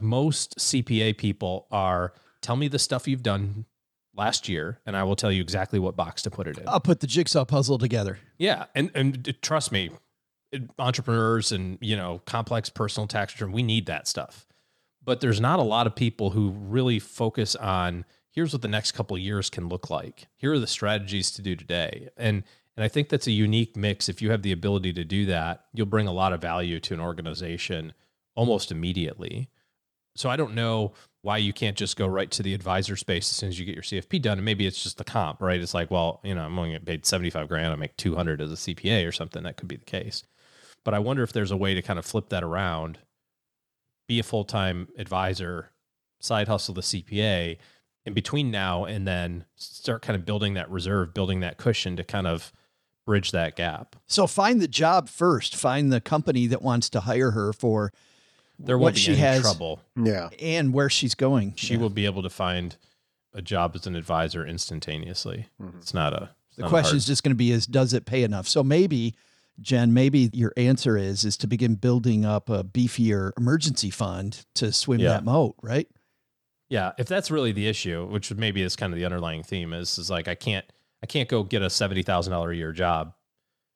[0.00, 2.12] Most CPA people are
[2.42, 3.64] tell me the stuff you've done
[4.16, 6.68] last year, and I will tell you exactly what box to put it in.
[6.68, 8.18] I'll put the jigsaw puzzle together.
[8.38, 9.90] Yeah, and and trust me,
[10.78, 14.46] entrepreneurs and you know complex personal tax return, we need that stuff.
[15.02, 18.92] But there's not a lot of people who really focus on here's what the next
[18.92, 20.26] couple of years can look like.
[20.36, 22.42] Here are the strategies to do today, and
[22.76, 24.08] and I think that's a unique mix.
[24.08, 26.94] If you have the ability to do that, you'll bring a lot of value to
[26.94, 27.92] an organization
[28.34, 29.48] almost immediately.
[30.16, 30.92] So I don't know
[31.24, 33.74] why you can't just go right to the advisor space as soon as you get
[33.74, 34.36] your CFP done.
[34.36, 35.58] And maybe it's just the comp, right?
[35.58, 37.72] It's like, well, you know, I'm only getting paid 75 grand.
[37.72, 39.42] I make 200 as a CPA or something.
[39.42, 40.24] That could be the case.
[40.84, 42.98] But I wonder if there's a way to kind of flip that around,
[44.06, 45.70] be a full time advisor,
[46.20, 47.56] side hustle the CPA,
[48.04, 52.04] in between now and then start kind of building that reserve, building that cushion to
[52.04, 52.52] kind of
[53.06, 53.96] bridge that gap.
[54.06, 55.56] So find the job first.
[55.56, 57.94] Find the company that wants to hire her for
[58.58, 59.80] There what won't be she any has trouble.
[59.96, 60.28] Yeah.
[60.40, 61.54] and where she's going.
[61.56, 62.76] She will be able to find
[63.32, 65.48] a job as an advisor instantaneously.
[65.60, 65.78] Mm-hmm.
[65.78, 66.30] It's not a.
[66.48, 68.22] it's The not a question hard- is just going to be is does it pay
[68.22, 68.46] enough?
[68.46, 69.14] So maybe
[69.60, 74.72] Jen, maybe your answer is is to begin building up a beefier emergency fund to
[74.72, 75.10] swim Yeah.
[75.10, 75.88] that moat, right?
[76.68, 79.98] Yeah, if that's really the issue, which maybe is kind of the underlying theme, is
[79.98, 80.64] is like I can't
[81.02, 83.14] I can't go get a seventy thousand dollar a year job,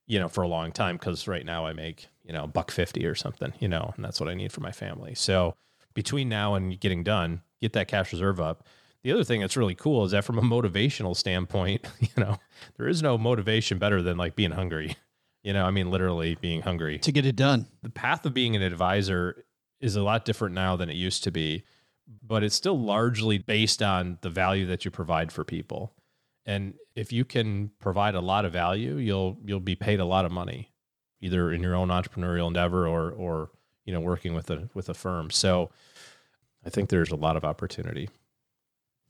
[0.06, 3.04] you know, for a long time because right now I make you know buck fifty
[3.06, 5.14] or something, you know, and that's what I need for my family.
[5.16, 5.54] So
[5.94, 8.64] between now and getting done, get that cash reserve up.
[9.04, 12.36] The other thing that's really cool is that from a motivational standpoint, you know,
[12.76, 14.96] there is no motivation better than like being hungry.
[15.44, 17.68] You know, I mean, literally being hungry To get it done.
[17.82, 19.44] the path of being an advisor
[19.80, 21.62] is a lot different now than it used to be,
[22.22, 25.94] but it's still largely based on the value that you provide for people.
[26.44, 30.24] And if you can provide a lot of value, you'll you'll be paid a lot
[30.24, 30.72] of money,
[31.20, 33.50] either in your own entrepreneurial endeavor or or
[33.84, 35.30] you know working with a with a firm.
[35.30, 35.70] So
[36.64, 38.08] I think there's a lot of opportunity.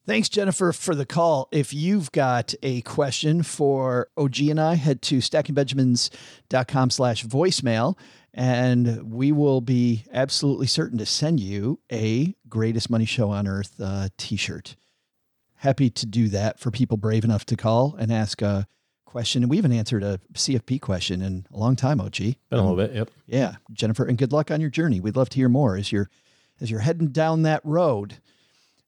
[0.07, 1.49] Thanks, Jennifer, for the call.
[1.53, 7.99] If you've got a question for OG and I, head to stackingbenjamins.com slash voicemail,
[8.33, 13.75] and we will be absolutely certain to send you a Greatest Money Show on Earth
[13.79, 14.77] uh, t-shirt.
[15.57, 18.67] Happy to do that for people brave enough to call and ask a
[19.09, 19.43] question.
[19.43, 22.17] And we haven't answered a CFP question in a long time, OG.
[22.17, 23.11] Been a little bit, yep.
[23.27, 25.01] Yeah, Jennifer, and good luck on your journey.
[25.01, 26.09] We'd love to hear more as you're
[26.61, 28.19] as you're heading down that road.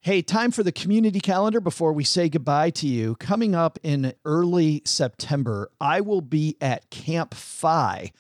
[0.03, 3.17] Hey, time for the community calendar before we say goodbye to you.
[3.17, 8.13] Coming up in early September, I will be at Camp FI.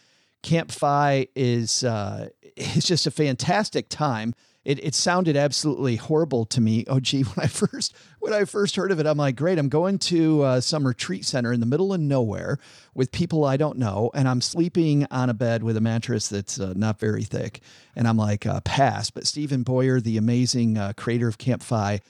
[0.43, 4.35] Camp FI is uh, is just a fantastic time.
[4.71, 6.85] It, it sounded absolutely horrible to me.
[6.87, 9.69] Oh, gee, when I first when I first heard of it, I'm like, great, I'm
[9.69, 12.57] going to uh, some retreat center in the middle of nowhere
[12.95, 16.61] with people I don't know, and I'm sleeping on a bed with a mattress that's
[16.61, 17.63] uh, not very thick,
[17.97, 19.11] and I'm like, uh, pass.
[19.11, 22.01] But Stephen Boyer, the amazing uh, creator of Camp FI,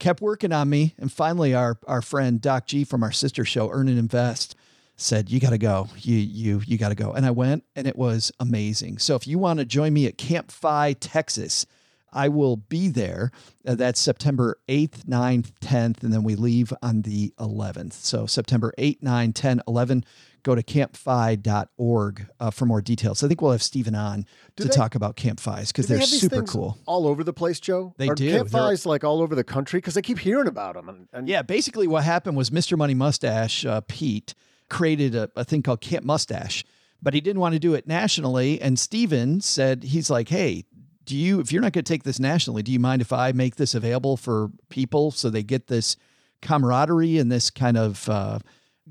[0.00, 3.70] kept working on me, and finally, our our friend Doc G from our sister show,
[3.70, 4.56] Earn and Invest
[4.96, 5.88] said you got to go.
[5.98, 7.12] You you you got to go.
[7.12, 8.98] And i went and it was amazing.
[8.98, 11.64] So if you want to join me at camp FI texas
[12.12, 13.30] i will be there
[13.66, 18.72] Uh, that's september 8th 9th 10th and then we leave on the 11th so september
[18.78, 20.04] 8 9 10 11
[20.42, 24.24] go to campfi.org uh, for more details i think we'll have stephen on
[24.56, 27.22] Do to they- talk about camp FIs because they they're have super cool all over
[27.24, 27.94] the place, Joe.
[27.98, 28.30] They Are do.
[28.30, 30.88] Camp They're- like all over the country because I keep hearing about them.
[30.88, 32.76] And, and Yeah, basically what happened was Mr.
[32.78, 34.34] Money Mustache, uh, Pete,
[34.68, 36.64] created a, a thing called Camp Mustache,
[37.02, 38.60] but he didn't want to do it nationally.
[38.60, 40.64] And Steven said, he's like, hey,
[41.08, 43.32] do you, if you're not going to take this nationally, do you mind if I
[43.32, 45.96] make this available for people so they get this
[46.42, 48.40] camaraderie and this kind of uh,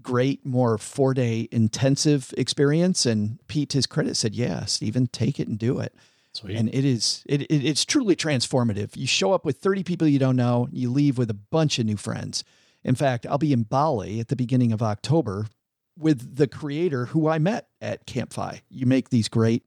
[0.02, 3.06] great, more four day intensive experience?
[3.06, 5.94] And Pete, to his credit, said, yeah, Steven, take it and do it.
[6.34, 6.58] Sweet.
[6.58, 8.98] And it is it, it it's truly transformative.
[8.98, 11.86] You show up with 30 people you don't know, you leave with a bunch of
[11.86, 12.44] new friends.
[12.84, 15.46] In fact, I'll be in Bali at the beginning of October
[15.96, 18.62] with the creator who I met at Camp FI.
[18.70, 19.64] You make these great,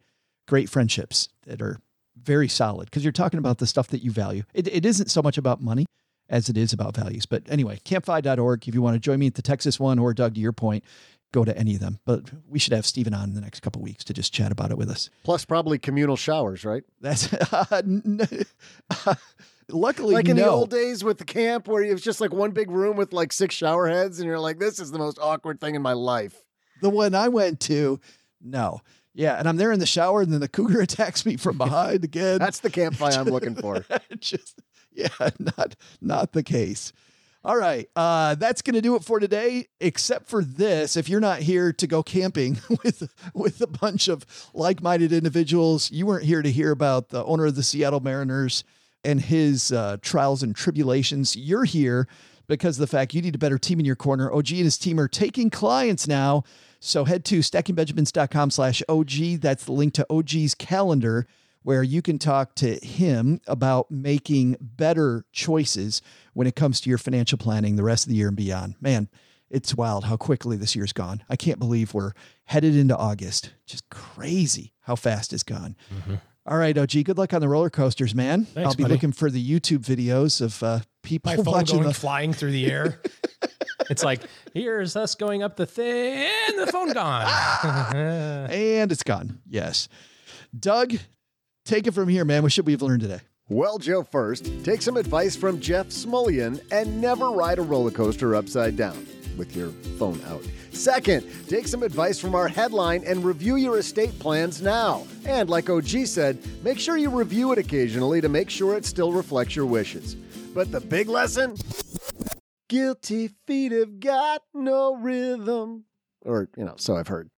[0.49, 1.79] great friendships that are
[2.23, 4.43] very solid because you're talking about the stuff that you value.
[4.55, 5.87] It, it isn't so much about money
[6.29, 7.27] as it is about values.
[7.27, 8.69] But anyway, campfi.org.
[8.69, 10.85] If you want to join me at the Texas one or Doug, to your point,
[11.33, 11.99] go to any of them.
[12.05, 14.71] But we should have Stephen on in the next couple weeks to just chat about
[14.71, 15.11] it with us.
[15.25, 16.83] plus probably communal showers, right?
[17.01, 17.83] That's uh
[19.69, 22.51] luckily, like in the old days with the camp where it was just like one
[22.53, 25.61] big room with like six shower heads, and you're like, this is the most awkward
[25.61, 26.43] thing in my life.
[26.81, 28.01] the one I went to,
[28.41, 28.81] no.
[29.15, 32.05] Yeah, and I'm there in the shower, and then the cougar attacks me from behind
[32.05, 32.39] again.
[32.39, 33.85] That's the campfire I'm looking for.
[34.19, 34.61] Just
[34.93, 35.09] yeah,
[35.39, 36.93] not not the case.
[37.43, 39.67] All right, uh, that's going to do it for today.
[39.81, 44.27] Except for this, if you're not here to go camping with with a bunch of
[44.53, 48.63] like-minded individuals, you weren't here to hear about the owner of the Seattle Mariners
[49.05, 51.35] and his uh, trials and tribulations.
[51.35, 52.07] You're here
[52.47, 54.31] because of the fact you need a better team in your corner.
[54.31, 56.45] OG and his team are taking clients now.
[56.81, 59.41] So head to stackingbenjamins.com slash OG.
[59.41, 61.27] That's the link to OG's calendar
[61.63, 66.01] where you can talk to him about making better choices
[66.33, 68.77] when it comes to your financial planning the rest of the year and beyond.
[68.81, 69.09] Man,
[69.51, 71.23] it's wild how quickly this year's gone.
[71.29, 72.13] I can't believe we're
[72.45, 73.51] headed into August.
[73.67, 75.77] Just crazy how fast it's gone.
[76.47, 78.47] All right, OG, good luck on the roller coasters, man.
[78.47, 78.95] Thanks, I'll be buddy.
[78.95, 80.81] looking for the YouTube videos of uh,
[81.19, 83.01] people My phone going the flying through the air.
[83.91, 84.21] it's like
[84.55, 87.27] here's us going up the thing, and the phone gone.
[87.95, 89.41] and it's gone.
[89.49, 89.89] Yes.
[90.59, 90.95] Doug,
[91.65, 92.43] take it from here, man.
[92.43, 93.21] What should we have learned today?
[93.51, 98.37] Well, Joe, first, take some advice from Jeff Smulyan and never ride a roller coaster
[98.37, 99.05] upside down
[99.37, 100.45] with your phone out.
[100.71, 105.05] Second, take some advice from our headline and review your estate plans now.
[105.27, 109.11] And like OG said, make sure you review it occasionally to make sure it still
[109.11, 110.15] reflects your wishes.
[110.55, 111.57] But the big lesson?
[112.69, 115.87] Guilty feet have got no rhythm.
[116.25, 117.31] Or, you know, so I've heard.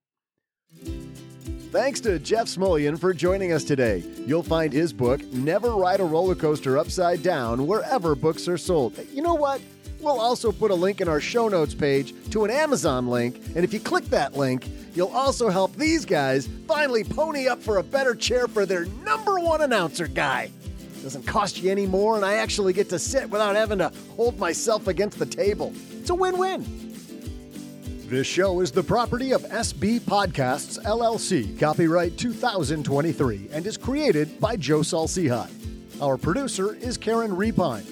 [1.71, 4.03] Thanks to Jeff Smulyan for joining us today.
[4.25, 8.99] You'll find his book, Never Ride a Roller Coaster Upside Down, wherever books are sold.
[9.13, 9.61] You know what?
[10.01, 13.63] We'll also put a link in our show notes page to an Amazon link, and
[13.63, 17.83] if you click that link, you'll also help these guys finally pony up for a
[17.83, 20.51] better chair for their number one announcer guy.
[20.97, 23.93] It Doesn't cost you any more, and I actually get to sit without having to
[24.17, 25.71] hold myself against the table.
[25.91, 26.90] It's a win win.
[28.11, 34.57] This show is the property of SB Podcasts LLC, copyright 2023, and is created by
[34.57, 35.49] Joe Saul-Sehy.
[36.01, 37.85] Our producer is Karen Repine.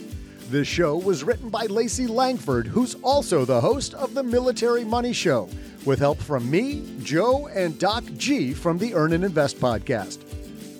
[0.49, 5.13] This show was written by Lacey Langford, who's also the host of the Military Money
[5.13, 5.47] Show,
[5.85, 10.25] with help from me, Joe, and Doc G from the Earn and Invest podcast.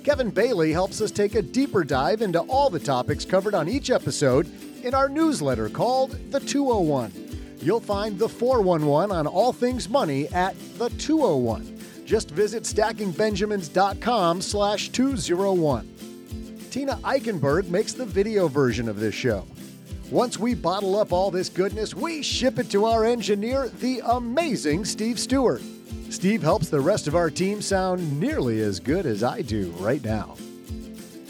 [0.03, 3.89] Kevin Bailey helps us take a deeper dive into all the topics covered on each
[3.89, 4.51] episode
[4.83, 7.28] in our newsletter called The 201.
[7.61, 11.77] You'll find the 411 on all things money at the 201.
[12.05, 15.95] Just visit stackingbenjamins.com slash 201.
[16.71, 19.45] Tina Eichenberg makes the video version of this show.
[20.09, 24.85] Once we bottle up all this goodness, we ship it to our engineer, the amazing
[24.85, 25.61] Steve Stewart.
[26.09, 30.03] Steve helps the rest of our team sound nearly as good as I do right
[30.03, 30.35] now.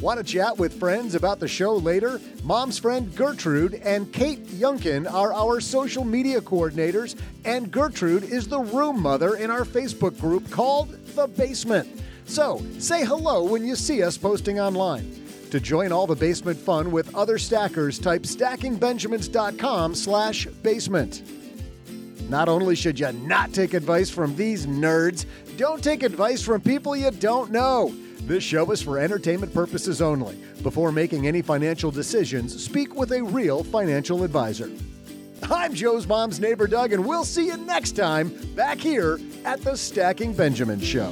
[0.02, 2.22] Want to chat with friends about the show later?
[2.44, 8.62] Mom's friend Gertrude and Kate Yunkin are our social media coordinators, and Gertrude is the
[8.62, 12.02] room mother in our Facebook group called The Basement.
[12.24, 15.22] So say hello when you see us posting online.
[15.52, 21.24] To join all the basement fun with other stackers, type stackingbenjamins.com slash basement.
[22.30, 25.26] Not only should you not take advice from these nerds,
[25.58, 27.94] don't take advice from people you don't know.
[28.30, 30.36] This show is for entertainment purposes only.
[30.62, 34.70] Before making any financial decisions, speak with a real financial advisor.
[35.50, 39.76] I'm Joe's mom's neighbor Doug, and we'll see you next time back here at the
[39.76, 41.12] Stacking Benjamin Show.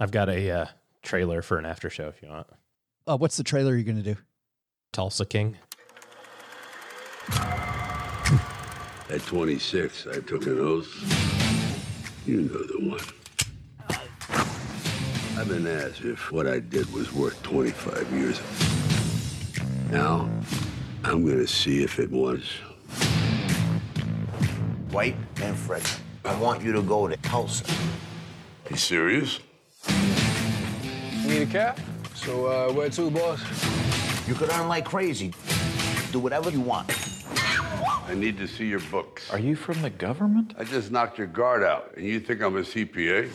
[0.00, 0.66] I've got a uh,
[1.02, 2.46] trailer for an after show if you want.
[3.06, 4.16] Uh, what's the trailer you're going to do?
[4.92, 5.56] Tulsa King.
[9.10, 10.88] At 26, I took an oath.
[12.26, 13.00] You know the one.
[15.36, 18.40] I've been asked if what I did was worth 25 years.
[19.90, 20.30] Now,
[21.04, 22.48] I'm gonna see if it was.
[24.90, 25.82] White and Fred,
[26.24, 27.64] I want you to go to Tulsa.
[28.70, 29.40] You serious?
[31.34, 31.80] Need a cab?
[32.14, 33.40] So, uh, where to, boss?
[34.28, 35.34] You could earn like crazy.
[36.12, 36.88] Do whatever you want.
[38.06, 39.28] I need to see your books.
[39.32, 40.54] Are you from the government?
[40.56, 43.32] I just knocked your guard out, and you think I'm a CPA?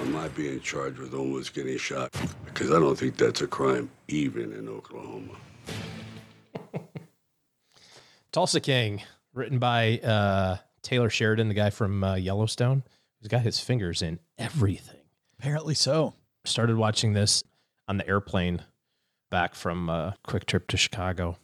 [0.00, 2.10] I might be in charge with almost getting shot
[2.46, 5.36] because I don't think that's a crime, even in Oklahoma.
[8.32, 9.02] Tulsa King,
[9.34, 12.82] written by uh, Taylor Sheridan, the guy from uh, Yellowstone,
[13.20, 15.01] who's got his fingers in everything.
[15.42, 16.14] Apparently so.
[16.44, 17.42] Started watching this
[17.88, 18.62] on the airplane
[19.28, 21.36] back from a quick trip to Chicago.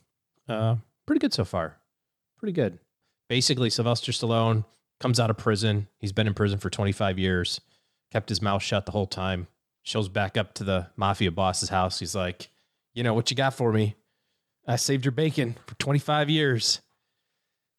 [0.48, 1.78] Uh, pretty good so far.
[2.38, 2.78] Pretty good.
[3.28, 4.64] Basically, Sylvester Stallone
[5.00, 5.88] comes out of prison.
[5.98, 7.60] He's been in prison for 25 years,
[8.12, 9.48] kept his mouth shut the whole time.
[9.82, 11.98] Shows back up to the mafia boss's house.
[11.98, 12.50] He's like,
[12.94, 13.96] You know what you got for me?
[14.64, 16.80] I saved your bacon for 25 years.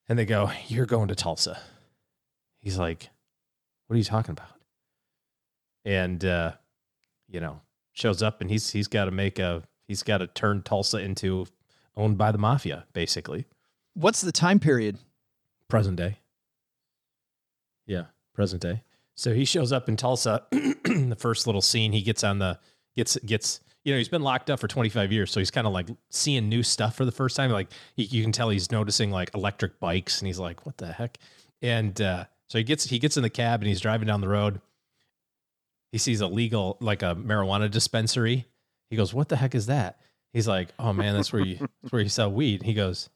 [0.10, 1.62] And they go, You're going to Tulsa.
[2.60, 3.10] He's like,
[3.88, 4.59] What are you talking about?
[5.86, 6.54] And, uh,
[7.28, 7.62] you know,
[7.94, 11.46] shows up and he's he's got to make a he's got to turn Tulsa into
[11.96, 13.46] owned by the mafia, basically.
[13.94, 14.98] What's the time period?
[15.68, 16.20] Present day.
[17.86, 18.84] Yeah, present day.
[19.16, 20.44] So he shows up in Tulsa.
[20.52, 22.58] the first little scene, he gets on the
[22.96, 25.74] gets gets you know he's been locked up for 25 years, so he's kind of
[25.74, 27.52] like seeing new stuff for the first time.
[27.52, 30.94] Like he, you can tell he's noticing like electric bikes, and he's like, "What the
[30.94, 31.18] heck?"
[31.62, 34.30] And uh, so he gets he gets in the cab and he's driving down the
[34.30, 34.62] road.
[35.92, 38.46] He sees a legal like a marijuana dispensary.
[38.90, 40.00] He goes, "What the heck is that?"
[40.34, 43.10] He's like, "Oh man, that's where you that's where you sell weed." He goes,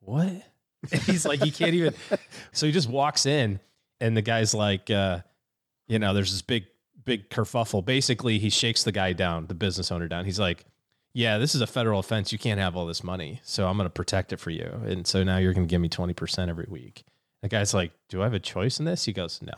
[0.00, 0.42] "What?"
[1.06, 1.94] he's like, he can't even.
[2.52, 3.60] So he just walks in,
[4.00, 5.20] and the guy's like, uh,
[5.88, 6.66] you know, there's this big
[7.04, 7.84] big kerfuffle.
[7.84, 10.24] Basically, he shakes the guy down, the business owner down.
[10.24, 10.64] He's like,
[11.12, 12.32] "Yeah, this is a federal offense.
[12.32, 14.80] You can't have all this money, so I'm going to protect it for you.
[14.86, 17.04] And so now you're going to give me twenty percent every week."
[17.42, 19.54] The guy's like, "Do I have a choice in this?" He goes, "No,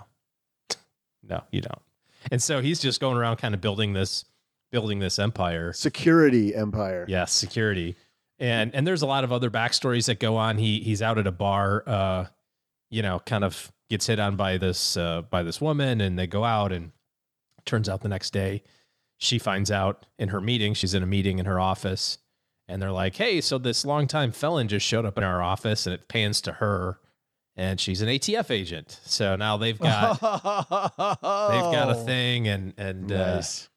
[1.23, 1.83] no, you don't."
[2.31, 4.25] And so he's just going around, kind of building this,
[4.71, 7.05] building this empire, security empire.
[7.09, 7.97] Yes, security.
[8.39, 10.59] And and there's a lot of other backstories that go on.
[10.59, 12.27] He he's out at a bar, uh,
[12.91, 16.27] you know, kind of gets hit on by this uh, by this woman, and they
[16.27, 16.93] go out, and
[17.65, 18.63] turns out the next day,
[19.17, 20.75] she finds out in her meeting.
[20.75, 22.19] She's in a meeting in her office,
[22.69, 25.95] and they're like, "Hey, so this longtime felon just showed up in our office," and
[25.95, 27.01] it pans to her,
[27.59, 28.99] and she's an ATF agent.
[29.05, 33.65] So now they've got they've got a thing, and and Nice.
[33.65, 33.69] uh,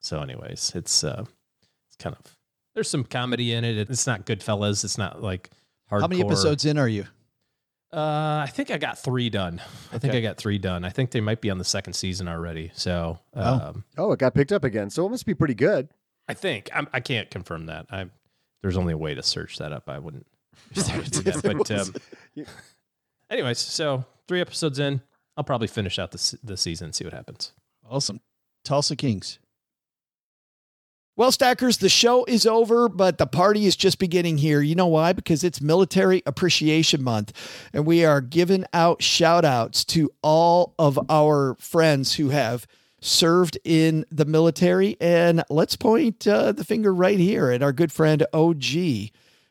[0.00, 1.24] so, anyways, it's uh,
[1.88, 2.36] it's kind of
[2.74, 3.90] there's some comedy in it.
[3.90, 4.84] It's not Goodfellas.
[4.84, 5.50] It's not like
[5.90, 6.00] hardcore.
[6.02, 7.04] How many episodes in are you?
[7.92, 9.60] Uh, I think I got three done.
[9.92, 10.18] I think Okay.
[10.18, 10.84] I got three done.
[10.84, 12.70] I think they might be on the second season already.
[12.74, 15.88] So, um, Oh, it got picked up again, so it must be pretty good.
[16.28, 17.86] I think I'm, I can't confirm that.
[17.90, 18.06] I
[18.60, 19.88] there's only a way to search that up.
[19.88, 20.26] I wouldn't.
[20.90, 21.42] I would do that.
[21.42, 21.94] But um,
[23.30, 25.02] anyways, so three episodes in,
[25.36, 27.52] I'll probably finish out the the season, and see what happens.
[27.88, 28.20] Awesome.
[28.64, 29.38] Tulsa Kings.
[31.18, 34.60] Well, Stackers, the show is over, but the party is just beginning here.
[34.60, 35.14] You know why?
[35.14, 37.32] Because it's Military Appreciation Month,
[37.72, 42.66] and we are giving out shout outs to all of our friends who have
[43.00, 44.98] served in the military.
[45.00, 48.74] And let's point uh, the finger right here at our good friend OG,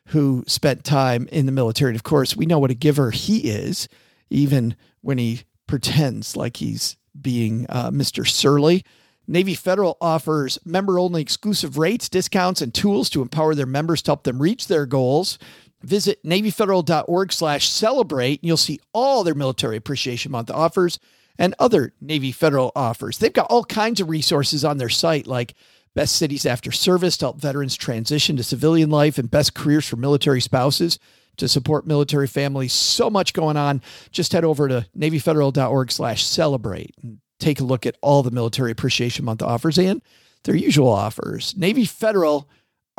[0.06, 1.90] who spent time in the military.
[1.90, 3.88] And of course, we know what a giver he is,
[4.30, 8.26] even when he pretends like he's being uh, Mr.
[8.26, 8.84] Surly.
[9.28, 14.10] Navy Federal offers member only exclusive rates, discounts, and tools to empower their members to
[14.10, 15.38] help them reach their goals.
[15.82, 20.98] Visit NavyFederal.org slash celebrate, and you'll see all their Military Appreciation Month offers
[21.38, 23.18] and other Navy Federal offers.
[23.18, 25.54] They've got all kinds of resources on their site, like
[25.96, 29.96] best cities after service to help veterans transition to civilian life and best careers for
[29.96, 30.98] military spouses
[31.38, 32.74] to support military families.
[32.74, 33.80] So much going on.
[34.10, 38.70] Just head over to NavyFederal.org slash celebrate and take a look at all the Military
[38.70, 40.02] Appreciation Month offers and
[40.44, 41.56] their usual offers.
[41.56, 42.46] Navy Federal,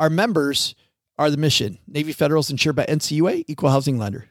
[0.00, 0.74] our members
[1.18, 1.78] are the mission.
[1.86, 4.28] Navy Federal is insured by NCUA, equal housing lender.